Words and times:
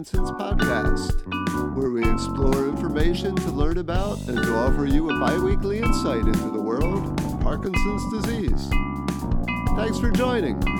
Parkinson's 0.00 0.30
podcast, 0.30 1.76
where 1.76 1.90
we 1.90 2.00
explore 2.10 2.68
information 2.68 3.36
to 3.36 3.50
learn 3.50 3.76
about 3.76 4.18
and 4.28 4.42
to 4.42 4.56
offer 4.56 4.86
you 4.86 5.10
a 5.10 5.20
bi 5.20 5.36
weekly 5.36 5.78
insight 5.78 6.24
into 6.24 6.50
the 6.50 6.58
world 6.58 7.20
of 7.20 7.40
Parkinson's 7.40 8.24
disease. 8.24 8.70
Thanks 9.76 9.98
for 9.98 10.10
joining. 10.10 10.79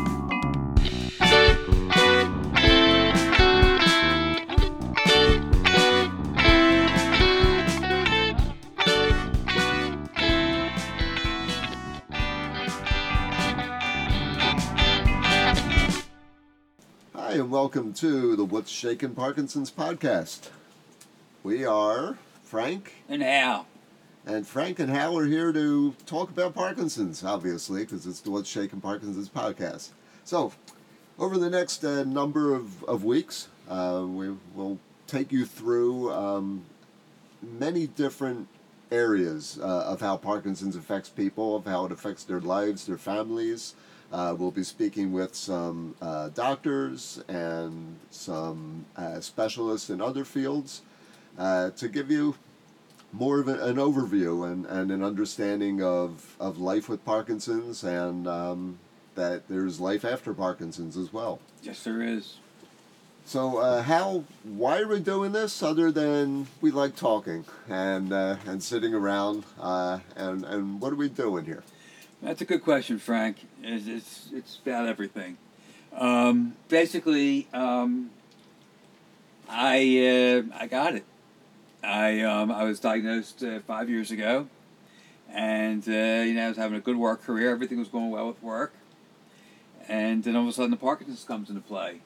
Hi, 17.31 17.37
and 17.37 17.49
welcome 17.53 17.93
to 17.93 18.35
the 18.35 18.45
What's 18.45 18.73
Shaking 18.73 19.15
Parkinson's 19.15 19.71
podcast. 19.71 20.49
We 21.45 21.65
are 21.65 22.19
Frank, 22.43 23.05
And 23.09 23.23
Hal. 23.23 23.69
and 24.27 24.45
Frank 24.45 24.81
and 24.81 24.91
Hal 24.91 25.17
are 25.17 25.27
here 25.27 25.53
to 25.53 25.95
talk 26.07 26.31
about 26.31 26.55
Parkinson's, 26.55 27.23
obviously, 27.23 27.83
because 27.83 28.05
it's 28.05 28.19
the 28.19 28.33
What's 28.33 28.49
Shaking 28.49 28.81
Parkinson's 28.81 29.29
podcast. 29.29 29.91
So, 30.25 30.53
over 31.21 31.39
the 31.39 31.49
next 31.49 31.85
uh, 31.85 32.03
number 32.03 32.53
of, 32.53 32.83
of 32.83 33.05
weeks, 33.05 33.47
uh, 33.69 34.05
we 34.09 34.31
will 34.57 34.81
take 35.07 35.31
you 35.31 35.47
through 35.47 36.13
um, 36.13 36.65
many 37.41 37.87
different 37.87 38.49
areas 38.91 39.57
uh, 39.63 39.85
of 39.85 40.01
how 40.01 40.17
Parkinson's 40.17 40.75
affects 40.75 41.09
people, 41.11 41.55
of 41.55 41.65
how 41.65 41.85
it 41.87 41.93
affects 41.93 42.25
their 42.25 42.41
lives, 42.41 42.87
their 42.87 42.99
families. 42.99 43.77
Uh, 44.13 44.35
we'll 44.37 44.51
be 44.51 44.65
speaking 44.65 45.13
with 45.13 45.35
some 45.35 45.95
uh, 46.03 46.29
doctors 46.31 47.23
and 47.29 47.97
some 48.11 48.85
uh, 48.97 49.21
specialists 49.21 49.89
in 49.89 50.01
other 50.01 50.25
fields 50.25 50.83
uh, 51.39 51.71
to 51.71 51.89
give 51.89 52.11
you 52.11 52.35
more 53.13 53.39
of 53.41 53.49
an, 53.49 53.61
an 53.61 53.77
overview 53.77 54.51
and, 54.51 54.67
and 54.67 54.91
an 54.91 55.03
understanding 55.03 55.83
of, 55.83 56.37
of 56.41 56.59
life 56.59 56.89
with 56.89 57.05
Parkinson's 57.05 57.85
and 57.85 58.27
um, 58.27 58.79
that 59.15 59.49
there's 59.49 59.81
life 59.81 60.05
after 60.05 60.35
Parkinson's 60.35 60.97
as 60.97 61.13
well. 61.13 61.41
Yes, 61.63 61.83
there 61.85 62.03
is. 62.03 62.37
So, 63.25 63.59
uh, 63.59 63.83
Hal, 63.83 64.25
why 64.43 64.81
are 64.81 64.89
we 64.89 64.99
doing 64.99 65.33
this 65.33 65.63
other 65.63 65.93
than 65.93 66.49
we 66.61 66.71
like 66.73 66.97
talking 66.97 67.45
and 67.69 68.13
uh, 68.13 68.37
and 68.47 68.63
sitting 68.63 68.93
around? 68.93 69.45
Uh, 69.61 70.01
and 70.17 70.45
and 70.45 70.81
what 70.81 70.93
are 70.93 70.97
we 70.97 71.09
doing 71.09 71.45
here? 71.45 71.63
That's 72.23 72.43
a 72.43 72.45
good 72.45 72.63
question, 72.63 72.99
Frank. 72.99 73.47
It's 73.63 73.87
it's, 73.87 74.29
it's 74.35 74.59
about 74.63 74.87
everything. 74.87 75.39
Um, 75.97 76.55
basically, 76.69 77.49
um, 77.55 78.11
I 79.49 79.79
uh, 79.79 80.43
I 80.55 80.67
got 80.67 80.95
it. 80.97 81.05
I 81.83 82.21
um, 82.21 82.51
I 82.51 82.65
was 82.65 82.79
diagnosed 82.79 83.43
uh, 83.43 83.61
five 83.61 83.89
years 83.89 84.11
ago, 84.11 84.49
and 85.33 85.83
uh, 85.89 85.93
you 85.93 86.35
know 86.35 86.45
I 86.45 86.49
was 86.49 86.59
having 86.59 86.77
a 86.77 86.81
good 86.81 86.97
work 86.97 87.25
career. 87.25 87.51
Everything 87.51 87.79
was 87.79 87.89
going 87.89 88.11
well 88.11 88.29
with 88.29 88.43
work, 88.43 88.75
and 89.89 90.23
then 90.23 90.37
all 90.37 90.43
of 90.43 90.49
a 90.49 90.53
sudden 90.53 90.73
the 90.73 90.77
Parkinson's 90.77 91.25
comes 91.25 91.49
into 91.49 91.63
play, 91.63 92.01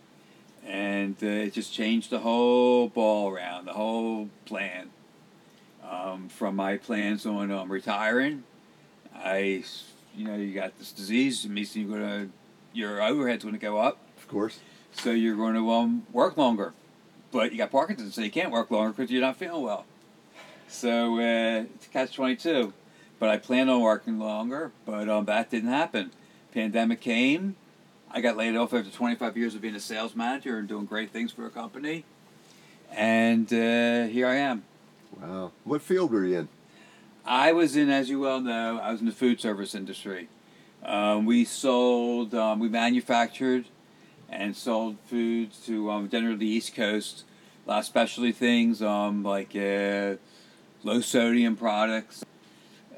and 0.65 1.17
uh, 1.25 1.27
it 1.27 1.55
just 1.55 1.73
changed 1.73 2.11
the 2.11 2.21
whole 2.21 2.89
ball 2.89 3.31
around, 3.31 3.65
the 3.65 3.73
whole 3.73 4.29
plan. 4.45 4.91
Um, 5.83 6.29
from 6.31 6.57
my 6.57 6.79
plans 6.79 7.27
on 7.27 7.51
um, 7.51 7.71
retiring, 7.71 8.45
I, 9.15 9.65
you 10.17 10.25
know, 10.27 10.37
you 10.37 10.53
got 10.55 10.79
this 10.79 10.93
disease. 10.93 11.45
It 11.45 11.51
means 11.51 11.75
you're 11.77 11.89
gonna, 11.91 12.29
your 12.73 13.03
overhead's 13.03 13.45
gonna 13.45 13.59
go 13.59 13.79
up, 13.79 13.99
Of 14.17 14.29
course. 14.29 14.61
so 14.93 15.11
you're 15.11 15.37
going 15.37 15.55
to 15.55 15.71
um, 15.71 16.07
work 16.13 16.37
longer. 16.37 16.73
But 17.33 17.51
you 17.53 17.59
got 17.59 17.73
Parkinson's, 17.73 18.15
so 18.15 18.21
you 18.21 18.31
can't 18.31 18.53
work 18.53 18.71
longer 18.71 18.93
because 18.93 19.11
you're 19.11 19.21
not 19.21 19.37
feeling 19.37 19.63
well. 19.63 19.85
So 20.69 21.17
uh, 21.19 21.65
it's 21.75 21.89
catch 21.89 22.15
twenty 22.15 22.37
two. 22.37 22.73
But 23.19 23.29
I 23.29 23.37
planned 23.39 23.71
on 23.71 23.81
working 23.81 24.19
longer, 24.19 24.73
but 24.85 25.09
um, 25.09 25.25
that 25.27 25.51
didn't 25.51 25.71
happen. 25.71 26.11
Pandemic 26.53 27.01
came. 27.01 27.57
I 28.11 28.21
got 28.21 28.37
laid 28.37 28.55
off 28.57 28.73
after 28.75 28.91
25 28.91 29.37
years 29.37 29.55
of 29.55 29.61
being 29.61 29.75
a 29.75 29.81
sales 29.81 30.15
manager 30.15 30.59
and 30.59 30.69
doing 30.69 30.85
great 30.85 31.11
things 31.11 31.33
for 31.33 31.47
a 31.47 31.51
company. 31.51 32.05
And 32.93 33.53
uh, 33.53 34.07
here 34.07 34.27
I 34.29 34.37
am. 34.37 34.65
Wow. 35.21 35.53
What 35.65 35.83
field 35.83 36.13
were 36.13 36.25
you 36.25 36.39
in? 36.41 36.49
I 37.27 37.53
was 37.53 37.77
in, 37.77 37.89
as 37.91 38.11
you 38.11 38.21
well 38.21 38.41
know, 38.41 38.79
I 38.79 38.91
was 38.93 39.01
in 39.01 39.07
the 39.07 39.13
food 39.13 39.41
service 39.41 39.75
industry. 39.75 40.29
Um, 40.85 41.25
we 41.25 41.45
sold, 41.45 42.35
um, 42.35 42.59
we 42.61 42.69
manufactured 42.69 43.65
and 44.29 44.55
sold 44.57 44.97
foods 45.07 45.65
to 45.67 45.91
um, 45.91 46.09
generally 46.11 46.37
the 46.37 46.47
East 46.47 46.75
Coast. 46.75 47.25
A 47.67 47.71
lot 47.71 47.79
of 47.81 47.85
specialty 47.87 48.33
things, 48.33 48.83
um, 48.83 49.23
like 49.23 49.57
uh, 49.57 50.17
low 50.83 51.01
sodium 51.01 51.57
products, 51.57 52.25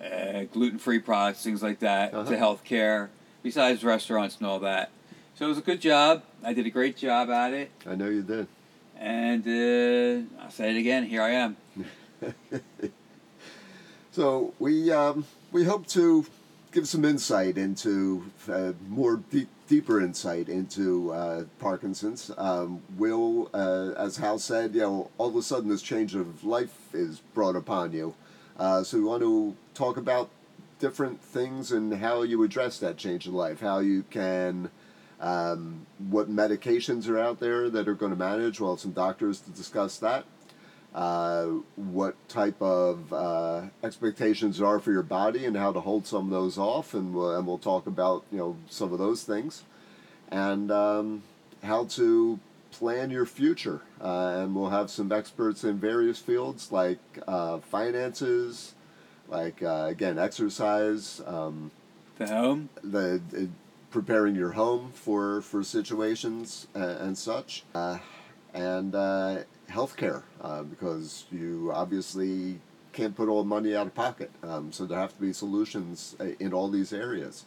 uh, 0.02 0.42
gluten 0.52 0.78
free 0.78 0.98
products, 0.98 1.44
things 1.44 1.62
like 1.62 1.78
that, 1.80 2.12
Uh-huh. 2.12 2.28
to 2.30 2.36
healthcare, 2.36 3.08
besides 3.44 3.84
restaurants 3.84 4.38
and 4.38 4.46
all 4.46 4.58
that. 4.60 4.90
So 5.36 5.44
it 5.44 5.48
was 5.48 5.58
a 5.58 5.62
good 5.62 5.80
job. 5.80 6.24
I 6.42 6.52
did 6.52 6.66
a 6.66 6.70
great 6.70 6.96
job 6.96 7.30
at 7.30 7.52
it. 7.52 7.70
I 7.86 7.94
know 7.94 8.08
you 8.08 8.22
did. 8.22 8.48
And 8.98 9.46
uh, 9.46 10.42
I'll 10.42 10.50
say 10.50 10.70
it 10.70 10.76
again, 10.78 11.04
here 11.04 11.22
I 11.22 11.30
am. 11.30 11.56
So 14.16 14.54
we 14.58 14.90
um, 14.90 15.26
we 15.52 15.64
hope 15.64 15.86
to 15.88 16.24
give 16.72 16.88
some 16.88 17.04
insight 17.04 17.58
into 17.58 18.24
uh, 18.50 18.72
more 18.88 19.18
deep, 19.30 19.50
deeper 19.68 20.00
insight 20.00 20.48
into 20.48 21.12
uh, 21.12 21.44
Parkinson's. 21.58 22.30
Um, 22.38 22.80
will, 22.96 23.50
uh, 23.52 23.92
as 23.98 24.16
Hal 24.16 24.38
said, 24.38 24.74
you 24.74 24.80
know, 24.80 25.10
all 25.18 25.28
of 25.28 25.36
a 25.36 25.42
sudden 25.42 25.68
this 25.68 25.82
change 25.82 26.14
of 26.14 26.44
life 26.44 26.94
is 26.94 27.20
brought 27.34 27.56
upon 27.56 27.92
you. 27.92 28.14
Uh, 28.58 28.82
so 28.82 28.96
we 28.96 29.04
want 29.04 29.22
to 29.22 29.54
talk 29.74 29.98
about 29.98 30.30
different 30.78 31.20
things 31.20 31.70
and 31.70 31.92
how 31.92 32.22
you 32.22 32.42
address 32.42 32.78
that 32.78 32.96
change 32.96 33.26
in 33.26 33.34
life, 33.34 33.60
how 33.60 33.80
you 33.80 34.02
can. 34.04 34.70
Um, 35.20 35.86
what 36.08 36.30
medications 36.30 37.06
are 37.06 37.18
out 37.18 37.38
there 37.38 37.68
that 37.68 37.86
are 37.86 37.94
going 37.94 38.12
to 38.12 38.18
manage? 38.18 38.60
Well, 38.60 38.78
some 38.78 38.92
doctors 38.92 39.40
to 39.40 39.50
discuss 39.50 39.98
that 39.98 40.24
uh, 40.96 41.44
what 41.76 42.16
type 42.26 42.60
of 42.62 43.12
uh, 43.12 43.62
expectations 43.84 44.62
are 44.62 44.78
for 44.78 44.92
your 44.92 45.02
body 45.02 45.44
and 45.44 45.54
how 45.54 45.70
to 45.70 45.80
hold 45.80 46.06
some 46.06 46.24
of 46.24 46.30
those 46.30 46.56
off, 46.56 46.94
and 46.94 47.14
we'll, 47.14 47.36
and 47.36 47.46
we'll 47.46 47.58
talk 47.58 47.86
about 47.86 48.24
you 48.32 48.38
know 48.38 48.56
some 48.70 48.92
of 48.94 48.98
those 48.98 49.22
things, 49.22 49.62
and 50.30 50.70
um, 50.72 51.22
how 51.62 51.84
to 51.84 52.40
plan 52.72 53.10
your 53.10 53.26
future. 53.26 53.82
Uh, 54.00 54.38
and 54.38 54.54
we'll 54.54 54.70
have 54.70 54.90
some 54.90 55.12
experts 55.12 55.64
in 55.64 55.78
various 55.78 56.18
fields 56.18 56.72
like 56.72 56.98
uh, 57.28 57.58
finances, 57.58 58.74
like 59.28 59.62
uh, 59.62 59.86
again 59.90 60.18
exercise, 60.18 61.20
um, 61.26 61.70
The 62.16 62.26
home. 62.26 62.70
the, 62.82 63.20
preparing 63.90 64.34
your 64.34 64.52
home 64.52 64.92
for 64.94 65.42
for 65.42 65.62
situations 65.62 66.68
and, 66.74 66.98
and 67.00 67.18
such, 67.18 67.64
uh, 67.74 67.98
and 68.54 68.94
uh, 68.94 69.38
healthcare 69.68 70.22
uh, 70.40 70.62
because 70.62 71.24
you 71.30 71.70
obviously 71.74 72.60
can't 72.92 73.14
put 73.14 73.28
all 73.28 73.42
the 73.42 73.48
money 73.48 73.76
out 73.76 73.86
of 73.86 73.94
pocket. 73.94 74.30
Um, 74.42 74.72
so 74.72 74.86
there 74.86 74.98
have 74.98 75.14
to 75.14 75.20
be 75.20 75.32
solutions 75.32 76.16
uh, 76.18 76.28
in 76.40 76.52
all 76.52 76.68
these 76.68 76.92
areas. 76.92 77.44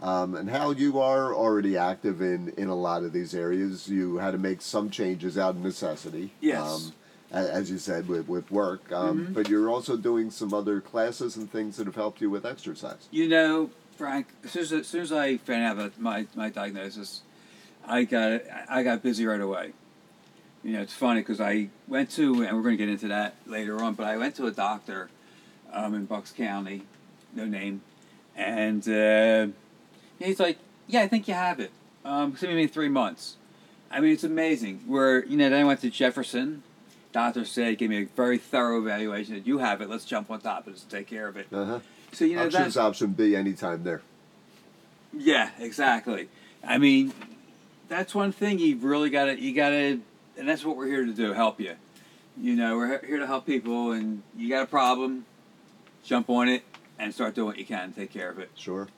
Um, 0.00 0.34
and 0.34 0.48
how 0.48 0.70
you 0.70 1.00
are 1.00 1.34
already 1.34 1.76
active 1.76 2.20
in, 2.20 2.52
in 2.56 2.68
a 2.68 2.74
lot 2.74 3.02
of 3.02 3.12
these 3.12 3.34
areas, 3.34 3.88
you 3.88 4.18
had 4.18 4.30
to 4.32 4.38
make 4.38 4.62
some 4.62 4.90
changes 4.90 5.36
out 5.36 5.56
of 5.56 5.62
necessity. 5.62 6.32
Yes. 6.40 6.60
Um, 6.62 6.92
as 7.30 7.70
you 7.70 7.76
said 7.76 8.08
with, 8.08 8.26
with 8.26 8.50
work, 8.50 8.90
um, 8.90 9.34
but 9.34 9.50
you're 9.50 9.68
also 9.68 9.98
doing 9.98 10.30
some 10.30 10.54
other 10.54 10.80
classes 10.80 11.36
and 11.36 11.52
things 11.52 11.76
that 11.76 11.86
have 11.86 11.94
helped 11.94 12.22
you 12.22 12.30
with 12.30 12.46
exercise. 12.46 13.06
You 13.10 13.28
know, 13.28 13.70
Frank, 13.98 14.28
as 14.44 14.52
soon 14.52 14.62
as, 14.62 14.72
as, 14.72 14.86
soon 14.86 15.02
as 15.02 15.12
I 15.12 15.36
found 15.36 15.62
out 15.62 15.72
about 15.72 16.00
my, 16.00 16.26
my 16.34 16.48
diagnosis, 16.48 17.20
I 17.88 18.04
got 18.04 18.42
I 18.68 18.82
got 18.82 19.02
busy 19.02 19.26
right 19.26 19.40
away. 19.40 19.72
You 20.64 20.72
know, 20.72 20.82
it's 20.82 20.92
funny 20.92 21.20
because 21.20 21.40
I 21.40 21.68
went 21.86 22.10
to, 22.12 22.42
and 22.42 22.56
we're 22.56 22.62
going 22.62 22.76
to 22.76 22.84
get 22.84 22.88
into 22.88 23.08
that 23.08 23.36
later 23.46 23.82
on, 23.82 23.94
but 23.94 24.06
I 24.06 24.16
went 24.16 24.34
to 24.36 24.46
a 24.46 24.50
doctor 24.50 25.08
um, 25.72 25.94
in 25.94 26.04
Bucks 26.06 26.32
County, 26.32 26.82
no 27.34 27.44
name, 27.44 27.82
and 28.36 28.86
uh, 28.88 29.46
he's 30.18 30.40
like, 30.40 30.58
"Yeah, 30.86 31.02
I 31.02 31.08
think 31.08 31.28
you 31.28 31.34
have 31.34 31.60
it. 31.60 31.70
Um, 32.04 32.32
it's 32.32 32.42
gonna 32.42 32.54
be 32.54 32.66
three 32.66 32.88
months." 32.88 33.36
I 33.90 34.00
mean, 34.00 34.12
it's 34.12 34.24
amazing. 34.24 34.80
Where 34.86 35.24
you 35.24 35.36
know, 35.36 35.48
then 35.50 35.60
I 35.60 35.64
went 35.64 35.80
to 35.82 35.90
Jefferson. 35.90 36.62
Doctor 37.10 37.44
said, 37.46 37.78
gave 37.78 37.88
me 37.88 38.02
a 38.02 38.04
very 38.04 38.36
thorough 38.36 38.78
evaluation. 38.80 39.34
Said, 39.34 39.46
"You 39.46 39.58
have 39.58 39.80
it. 39.80 39.88
Let's 39.88 40.04
jump 40.04 40.30
on 40.30 40.40
top 40.40 40.66
of 40.66 40.74
this 40.74 40.82
and 40.82 40.90
take 40.90 41.06
care 41.06 41.28
of 41.28 41.36
it." 41.36 41.46
Uh-huh. 41.52 41.80
So 42.12 42.24
you 42.24 42.36
know 42.36 42.48
that's 42.48 42.76
option 42.76 43.12
B 43.12 43.36
anytime 43.36 43.84
there. 43.84 44.02
yeah, 45.16 45.50
exactly. 45.58 46.28
I 46.66 46.78
mean, 46.78 47.12
that's 47.88 48.14
one 48.14 48.32
thing 48.32 48.58
you've 48.58 48.84
really 48.84 49.10
got 49.10 49.26
to, 49.26 49.40
you 49.40 49.54
got 49.54 49.70
to, 49.70 50.00
and 50.38 50.48
that's 50.48 50.64
what 50.64 50.76
we're 50.76 50.86
here 50.86 51.04
to 51.04 51.12
do, 51.12 51.32
help 51.32 51.60
you. 51.60 51.74
You 52.40 52.54
know, 52.54 52.76
we're 52.76 53.04
here 53.04 53.18
to 53.18 53.26
help 53.26 53.46
people, 53.46 53.92
and 53.92 54.22
you 54.36 54.48
got 54.48 54.62
a 54.62 54.66
problem, 54.66 55.26
jump 56.04 56.30
on 56.30 56.48
it, 56.48 56.62
and 56.98 57.12
start 57.12 57.34
doing 57.34 57.48
what 57.48 57.58
you 57.58 57.64
can, 57.64 57.92
to 57.92 58.00
take 58.00 58.12
care 58.12 58.30
of 58.30 58.38
it. 58.38 58.50
Sure. 58.54 58.88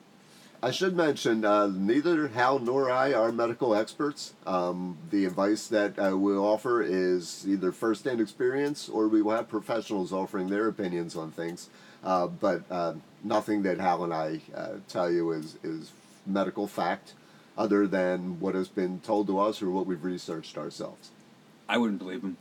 I 0.62 0.72
should 0.72 0.94
mention 0.94 1.42
uh, 1.42 1.68
neither 1.68 2.28
Hal 2.28 2.58
nor 2.58 2.90
I 2.90 3.14
are 3.14 3.32
medical 3.32 3.74
experts. 3.74 4.34
Um, 4.46 4.98
the 5.10 5.24
advice 5.24 5.66
that 5.68 5.98
uh, 5.98 6.18
we'll 6.18 6.44
offer 6.44 6.82
is 6.82 7.46
either 7.48 7.72
first-hand 7.72 8.20
experience 8.20 8.86
or 8.86 9.08
we 9.08 9.22
will 9.22 9.36
have 9.36 9.48
professionals 9.48 10.12
offering 10.12 10.48
their 10.48 10.68
opinions 10.68 11.16
on 11.16 11.30
things. 11.30 11.70
Uh, 12.04 12.26
but 12.26 12.64
uh, 12.70 12.92
nothing 13.24 13.62
that 13.62 13.78
Hal 13.78 14.04
and 14.04 14.12
I 14.12 14.40
uh, 14.54 14.72
tell 14.86 15.10
you 15.10 15.32
is, 15.32 15.56
is 15.62 15.92
medical 16.26 16.66
fact 16.66 17.14
other 17.56 17.86
than 17.86 18.38
what 18.38 18.54
has 18.54 18.68
been 18.68 19.00
told 19.00 19.28
to 19.28 19.38
us 19.38 19.62
or 19.62 19.70
what 19.70 19.86
we've 19.86 20.04
researched 20.04 20.58
ourselves. 20.58 21.10
I 21.70 21.78
wouldn't 21.78 22.00
believe 22.00 22.22
him. 22.22 22.36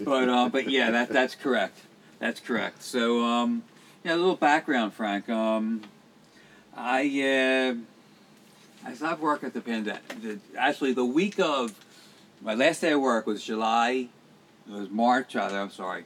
But 0.00 0.28
uh, 0.28 0.48
but 0.48 0.68
yeah, 0.68 0.90
that 0.90 1.08
that's 1.10 1.36
correct. 1.36 1.78
That's 2.18 2.40
correct. 2.40 2.82
So 2.82 3.22
um, 3.22 3.62
yeah, 4.02 4.14
a 4.14 4.16
little 4.16 4.34
background, 4.34 4.92
Frank. 4.92 5.28
Um, 5.28 5.82
I 6.76 7.78
uh, 8.82 8.88
I 8.88 8.94
stopped 8.94 9.20
work 9.20 9.44
at 9.44 9.54
the 9.54 9.60
pandemic. 9.60 10.02
Actually, 10.58 10.94
the 10.94 11.04
week 11.04 11.38
of 11.38 11.74
my 12.42 12.54
last 12.54 12.80
day 12.80 12.92
of 12.92 13.00
work 13.00 13.24
was 13.24 13.44
July. 13.44 14.08
It 14.68 14.72
was 14.72 14.90
March. 14.90 15.36
Rather, 15.36 15.60
I'm 15.60 15.70
sorry, 15.70 16.04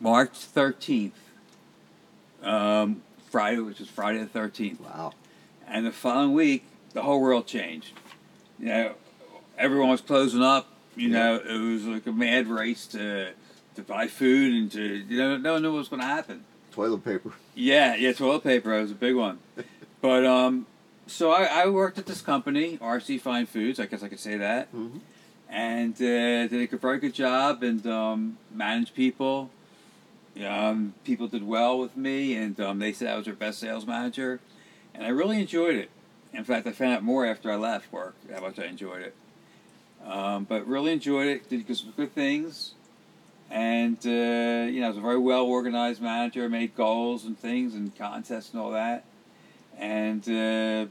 March 0.00 0.36
thirteenth. 0.36 1.14
Um, 2.42 3.02
Friday, 3.30 3.60
which 3.60 3.80
is 3.80 3.88
Friday 3.88 4.18
the 4.18 4.26
thirteenth. 4.26 4.80
Wow. 4.80 5.12
And 5.68 5.86
the 5.86 5.92
following 5.92 6.32
week, 6.32 6.64
the 6.92 7.02
whole 7.02 7.20
world 7.20 7.46
changed. 7.46 7.92
You 8.58 8.66
know, 8.66 8.94
everyone 9.56 9.90
was 9.90 10.00
closing 10.00 10.42
up. 10.42 10.66
You 10.96 11.08
Yeah. 11.08 11.18
know, 11.18 11.36
it 11.36 11.58
was 11.72 11.84
like 11.86 12.06
a 12.06 12.12
mad 12.12 12.48
race 12.48 12.86
to 12.88 13.32
to 13.74 13.82
buy 13.82 14.06
food 14.06 14.52
and 14.52 14.70
to 14.72 14.82
you 15.08 15.16
know 15.16 15.36
no 15.38 15.54
one 15.54 15.62
knew 15.62 15.72
what 15.72 15.78
was 15.78 15.88
going 15.88 16.00
to 16.00 16.06
happen. 16.06 16.44
Toilet 16.72 17.04
paper. 17.04 17.32
Yeah, 17.54 17.94
yeah, 17.96 18.12
toilet 18.12 18.42
paper 18.42 18.74
I 18.74 18.80
was 18.82 18.90
a 18.90 18.94
big 18.94 19.14
one. 19.14 19.38
but 20.02 20.24
um, 20.26 20.66
so 21.06 21.30
I, 21.30 21.44
I 21.44 21.66
worked 21.68 21.98
at 21.98 22.06
this 22.06 22.20
company, 22.22 22.78
RC 22.78 23.20
Fine 23.20 23.46
Foods. 23.46 23.78
I 23.80 23.86
guess 23.86 24.02
I 24.02 24.08
could 24.08 24.20
say 24.20 24.36
that, 24.36 24.68
hmm 24.68 24.98
and 25.48 25.94
uh, 25.96 26.46
did 26.48 26.72
a 26.72 26.76
very 26.78 26.98
good 26.98 27.12
job 27.14 27.62
and 27.62 27.86
um, 27.86 28.38
managed 28.54 28.94
people. 28.94 29.50
Um, 30.46 30.94
people 31.04 31.28
did 31.28 31.46
well 31.46 31.78
with 31.78 31.94
me, 31.94 32.34
and 32.34 32.58
um, 32.58 32.78
they 32.78 32.92
said 32.94 33.08
I 33.08 33.16
was 33.16 33.26
their 33.26 33.34
best 33.34 33.58
sales 33.58 33.86
manager, 33.86 34.40
and 34.94 35.04
I 35.04 35.10
really 35.10 35.38
enjoyed 35.40 35.74
it. 35.76 35.90
In 36.32 36.44
fact, 36.44 36.66
I 36.66 36.72
found 36.72 36.92
out 36.94 37.02
more 37.02 37.26
after 37.26 37.50
I 37.52 37.56
left 37.56 37.92
work 37.92 38.14
how 38.32 38.40
much 38.40 38.58
I 38.58 38.64
enjoyed 38.64 39.02
it. 39.02 39.14
Um, 40.06 40.44
but 40.44 40.66
really 40.66 40.92
enjoyed 40.92 41.28
it. 41.28 41.48
Did 41.48 41.76
some 41.76 41.92
good 41.96 42.12
things, 42.12 42.74
and 43.50 43.96
uh, 44.04 44.68
you 44.70 44.80
know, 44.80 44.86
I 44.86 44.88
was 44.88 44.96
a 44.96 45.00
very 45.00 45.18
well 45.18 45.44
organized 45.44 46.02
manager. 46.02 46.48
Made 46.48 46.74
goals 46.74 47.24
and 47.24 47.38
things 47.38 47.74
and 47.74 47.96
contests 47.96 48.52
and 48.52 48.60
all 48.60 48.72
that. 48.72 49.04
And 49.78 50.28
uh, 50.28 50.86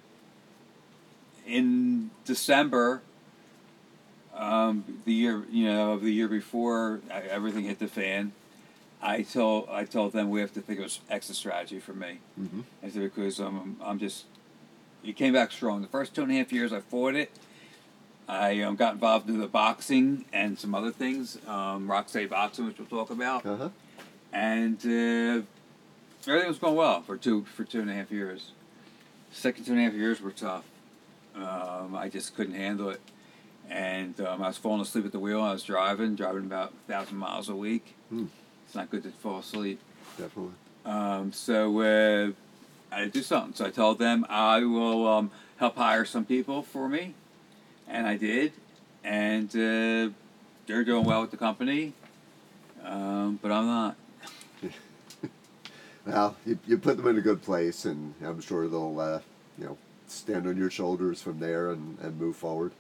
in 1.45 2.09
December, 2.25 3.01
um, 4.33 4.85
the 5.05 5.13
year 5.13 5.43
you 5.51 5.65
know 5.65 5.93
of 5.93 6.01
the 6.01 6.11
year 6.11 6.27
before 6.27 7.01
I, 7.11 7.21
everything 7.21 7.65
hit 7.65 7.79
the 7.79 7.87
fan, 7.87 8.31
I 9.01 9.23
told 9.23 9.67
I 9.69 9.83
told 9.83 10.13
them 10.13 10.29
we 10.29 10.39
have 10.39 10.53
to 10.53 10.61
think 10.61 10.79
of 10.79 10.85
an 10.85 10.91
exit 11.09 11.35
strategy 11.35 11.79
for 11.79 11.93
me. 11.93 12.19
hmm 12.35 12.61
I 12.81 12.89
said 12.89 13.01
because 13.01 13.39
um, 13.39 13.77
I'm 13.83 13.99
just 13.99 14.25
it 15.03 15.15
came 15.17 15.33
back 15.33 15.51
strong. 15.51 15.81
The 15.81 15.87
first 15.87 16.15
two 16.15 16.23
and 16.23 16.31
a 16.31 16.35
half 16.35 16.53
years 16.53 16.71
I 16.71 16.79
fought 16.79 17.15
it. 17.15 17.31
I 18.31 18.61
um, 18.61 18.77
got 18.77 18.93
involved 18.93 19.27
in 19.29 19.39
the 19.41 19.47
boxing 19.47 20.23
and 20.31 20.57
some 20.57 20.73
other 20.73 20.91
things, 20.91 21.37
um, 21.47 21.91
Rock 21.91 22.07
Steady 22.07 22.27
Boxing, 22.27 22.65
which 22.65 22.77
we'll 22.79 22.87
talk 22.87 23.09
about, 23.09 23.45
Uh 23.45 23.57
huh. 23.57 23.69
and 24.31 24.77
uh, 24.85 25.41
everything 26.25 26.47
was 26.47 26.57
going 26.57 26.75
well 26.75 27.01
for 27.01 27.17
two 27.17 27.43
for 27.43 27.65
two 27.65 27.81
and 27.81 27.89
a 27.89 27.93
half 27.93 28.09
years. 28.09 28.51
Second 29.33 29.65
two 29.65 29.73
and 29.73 29.81
a 29.81 29.83
half 29.83 29.93
years 29.93 30.21
were 30.21 30.31
tough. 30.31 30.63
Um, 31.35 31.93
I 31.95 32.07
just 32.07 32.33
couldn't 32.35 32.55
handle 32.55 32.89
it, 32.89 33.01
and 33.69 34.19
um, 34.21 34.41
I 34.41 34.47
was 34.47 34.57
falling 34.57 34.81
asleep 34.81 35.05
at 35.05 35.11
the 35.11 35.19
wheel. 35.19 35.41
I 35.41 35.51
was 35.51 35.63
driving, 35.63 36.15
driving 36.15 36.45
about 36.45 36.71
a 36.71 36.91
thousand 36.91 37.17
miles 37.17 37.49
a 37.49 37.55
week. 37.55 37.95
Hmm. 38.09 38.25
It's 38.65 38.75
not 38.75 38.89
good 38.89 39.03
to 39.03 39.09
fall 39.11 39.39
asleep. 39.39 39.81
Definitely. 40.17 40.53
Um, 40.85 41.33
so 41.33 41.79
uh, 41.81 42.31
I 42.93 42.99
had 42.99 43.11
to 43.11 43.19
do 43.19 43.23
something. 43.23 43.53
So 43.55 43.65
I 43.65 43.71
told 43.71 43.99
them 43.99 44.25
I 44.29 44.63
will 44.63 45.05
um, 45.05 45.31
help 45.57 45.75
hire 45.75 46.05
some 46.05 46.23
people 46.25 46.63
for 46.63 46.87
me, 46.87 47.13
and 47.91 48.07
I 48.07 48.17
did, 48.17 48.53
and 49.03 49.49
uh, 49.49 50.13
they're 50.65 50.83
doing 50.83 51.03
well 51.03 51.21
with 51.21 51.31
the 51.31 51.37
company, 51.37 51.93
um, 52.83 53.37
but 53.41 53.51
I'm 53.51 53.65
not. 53.65 53.95
Well, 56.03 56.35
you, 56.47 56.57
you 56.65 56.77
put 56.79 56.97
them 56.97 57.05
in 57.07 57.17
a 57.19 57.21
good 57.21 57.43
place, 57.43 57.85
and 57.85 58.15
I'm 58.25 58.41
sure 58.41 58.67
they'll, 58.67 58.99
uh, 58.99 59.19
you 59.57 59.65
know, 59.65 59.77
stand 60.07 60.47
on 60.47 60.57
your 60.57 60.71
shoulders 60.71 61.21
from 61.21 61.39
there 61.39 61.69
and, 61.69 61.99
and 62.01 62.19
move 62.19 62.35
forward. 62.35 62.71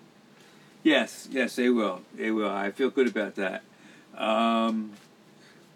Yes, 0.81 1.27
yes, 1.29 1.55
they 1.55 1.69
will. 1.69 2.01
They 2.15 2.31
will. 2.31 2.49
I 2.49 2.71
feel 2.71 2.89
good 2.89 3.07
about 3.07 3.35
that. 3.35 3.61
Um, 4.17 4.93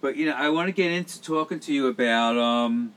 but 0.02 0.16
you 0.16 0.26
know, 0.26 0.34
I 0.34 0.50
want 0.50 0.70
to 0.70 0.72
get 0.72 0.92
into 0.92 1.22
talking 1.22 1.60
to 1.60 1.72
you 1.72 1.88
about, 1.88 2.36
um, 2.36 2.94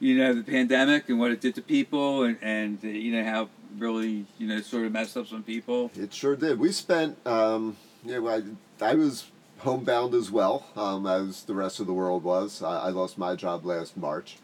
you 0.00 0.18
know, 0.18 0.34
the 0.34 0.42
pandemic 0.42 1.08
and 1.08 1.20
what 1.20 1.30
it 1.30 1.40
did 1.40 1.54
to 1.54 1.62
people, 1.62 2.24
and 2.24 2.36
and 2.42 2.78
uh, 2.82 2.88
you 2.88 3.12
know 3.12 3.24
how 3.24 3.48
really 3.78 4.26
you 4.38 4.46
know 4.48 4.60
sort 4.60 4.86
of 4.86 4.92
messed 4.92 5.16
up 5.16 5.26
some 5.26 5.42
people. 5.42 5.90
It 5.96 6.12
sure 6.12 6.36
did. 6.36 6.58
We 6.58 6.72
spent, 6.72 7.18
um, 7.26 7.76
you 8.04 8.20
know, 8.20 8.28
I, 8.28 8.42
I 8.84 8.94
was 8.94 9.30
homebound 9.58 10.14
as 10.14 10.30
well, 10.30 10.66
um, 10.76 11.06
as 11.06 11.42
the 11.44 11.54
rest 11.54 11.80
of 11.80 11.86
the 11.86 11.92
world 11.92 12.22
was. 12.24 12.62
I, 12.62 12.86
I 12.86 12.88
lost 12.90 13.18
my 13.18 13.34
job 13.34 13.64
last 13.64 13.96
March, 13.96 14.36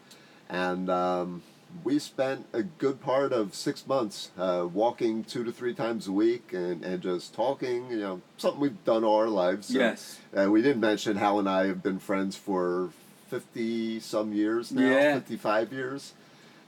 and 0.49 0.89
um, 0.89 1.43
we 1.83 1.99
spent 1.99 2.45
a 2.53 2.63
good 2.63 2.99
part 3.01 3.31
of 3.31 3.55
six 3.55 3.87
months 3.87 4.31
uh, 4.37 4.67
walking 4.71 5.23
two 5.23 5.43
to 5.43 5.51
three 5.51 5.73
times 5.73 6.07
a 6.07 6.11
week 6.11 6.51
and, 6.53 6.83
and 6.83 7.01
just 7.01 7.33
talking, 7.33 7.89
you 7.89 7.97
know, 7.97 8.21
something 8.37 8.59
we've 8.59 8.83
done 8.83 9.03
all 9.03 9.15
our 9.17 9.29
lives. 9.29 9.67
So, 9.67 9.79
Yes. 9.79 10.19
Uh, 10.37 10.49
we 10.51 10.61
didn't 10.61 10.81
mention 10.81 11.15
Hal 11.15 11.39
and 11.39 11.47
I 11.47 11.67
have 11.67 11.81
been 11.81 11.99
friends 11.99 12.35
for 12.35 12.89
50 13.29 14.01
some 14.01 14.33
years 14.33 14.71
now, 14.73 14.81
Yeah. 14.81 15.13
55 15.13 15.71
years. 15.71 16.13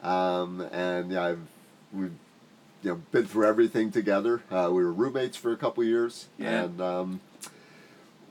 Um, 0.01 0.61
and 0.71 1.11
yeah, 1.11 1.23
I've, 1.23 1.39
we've 1.91 2.11
you 2.83 2.91
know, 2.91 3.01
been 3.11 3.25
through 3.25 3.47
everything 3.47 3.91
together. 3.91 4.43
Uh, 4.51 4.69
we 4.71 4.83
were 4.83 4.91
roommates 4.91 5.37
for 5.37 5.51
a 5.51 5.57
couple 5.57 5.83
years. 5.83 6.27
Yeah. 6.37 6.63
And 6.63 6.81
um, 6.81 7.21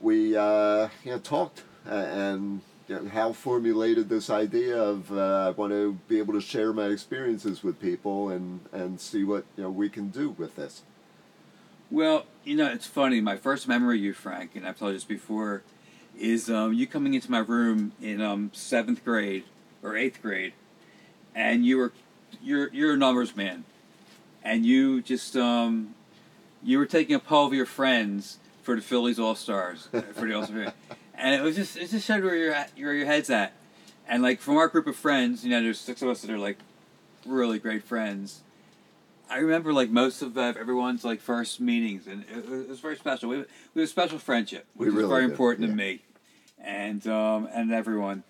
we 0.01 0.37
uh, 0.37 0.89
you 1.03 1.11
know, 1.11 1.19
talked 1.19 1.63
uh, 1.89 1.93
and 1.93 2.61
you 2.87 2.95
know, 2.95 3.05
Hal 3.09 3.33
formulated 3.33 4.09
this 4.09 4.29
idea 4.29 4.81
of 4.81 5.11
uh, 5.11 5.47
I 5.47 5.49
want 5.51 5.71
to 5.71 5.97
be 6.07 6.19
able 6.19 6.33
to 6.33 6.41
share 6.41 6.73
my 6.73 6.87
experiences 6.87 7.63
with 7.63 7.81
people 7.81 8.29
and, 8.29 8.61
and 8.71 8.99
see 8.99 9.23
what 9.23 9.45
you 9.57 9.63
know, 9.63 9.69
we 9.69 9.89
can 9.89 10.09
do 10.09 10.29
with 10.31 10.55
this. 10.55 10.83
Well, 11.89 12.25
you 12.43 12.55
know, 12.55 12.71
it's 12.71 12.87
funny. 12.87 13.21
My 13.21 13.37
first 13.37 13.67
memory 13.67 13.97
of 13.97 14.03
you, 14.03 14.13
Frank, 14.13 14.55
and 14.55 14.67
I've 14.67 14.77
told 14.79 14.91
you 14.91 14.97
this 14.97 15.03
before, 15.03 15.63
is 16.17 16.49
um, 16.49 16.73
you 16.73 16.87
coming 16.87 17.13
into 17.13 17.29
my 17.29 17.39
room 17.39 17.93
in 18.01 18.21
um, 18.21 18.51
seventh 18.53 19.03
grade 19.03 19.43
or 19.81 19.95
eighth 19.95 20.21
grade, 20.21 20.53
and 21.35 21.65
you 21.65 21.77
were 21.77 21.93
you're 22.41 22.69
you're 22.73 22.93
a 22.93 22.97
numbers 22.97 23.35
man, 23.35 23.63
and 24.43 24.65
you 24.65 25.01
just 25.01 25.35
um, 25.35 25.95
you 26.61 26.77
were 26.77 26.85
taking 26.85 27.15
a 27.15 27.19
poll 27.19 27.47
of 27.47 27.53
your 27.53 27.65
friends 27.65 28.37
for 28.61 28.75
the 28.75 28.81
Phillies 28.81 29.19
All 29.19 29.35
Stars 29.35 29.87
for 30.13 30.27
the 30.27 30.33
All 30.33 30.45
Star, 30.45 30.73
and 31.15 31.35
it 31.35 31.41
was 31.41 31.55
just 31.55 31.77
it 31.77 31.89
just 31.89 32.05
showed 32.05 32.23
where 32.23 32.35
your 32.35 32.53
where 32.53 32.93
your 32.93 33.05
head's 33.05 33.29
at, 33.29 33.53
and 34.07 34.21
like 34.21 34.39
from 34.39 34.57
our 34.57 34.67
group 34.67 34.87
of 34.87 34.95
friends, 34.95 35.43
you 35.43 35.49
know, 35.49 35.61
there's 35.61 35.79
six 35.79 36.01
of 36.01 36.09
us 36.09 36.21
that 36.21 36.29
are 36.29 36.37
like 36.37 36.57
really 37.25 37.59
great 37.59 37.83
friends. 37.83 38.41
I 39.29 39.37
remember 39.37 39.73
like 39.73 39.89
most 39.89 40.21
of 40.21 40.37
uh, 40.37 40.53
everyone's 40.59 41.03
like 41.03 41.21
first 41.21 41.59
meetings, 41.59 42.07
and 42.07 42.23
it, 42.29 42.45
it 42.51 42.69
was 42.69 42.79
very 42.81 42.97
special. 42.97 43.29
We, 43.29 43.37
we 43.73 43.81
had 43.81 43.85
a 43.85 43.87
special 43.87 44.19
friendship, 44.19 44.67
We 44.75 44.85
which 44.85 44.89
is 44.89 44.95
really 44.95 45.09
very 45.09 45.21
did, 45.23 45.31
important 45.31 45.69
to 45.69 45.75
me, 45.75 46.01
and 46.59 47.05
um, 47.07 47.47
and 47.51 47.71
everyone. 47.71 48.23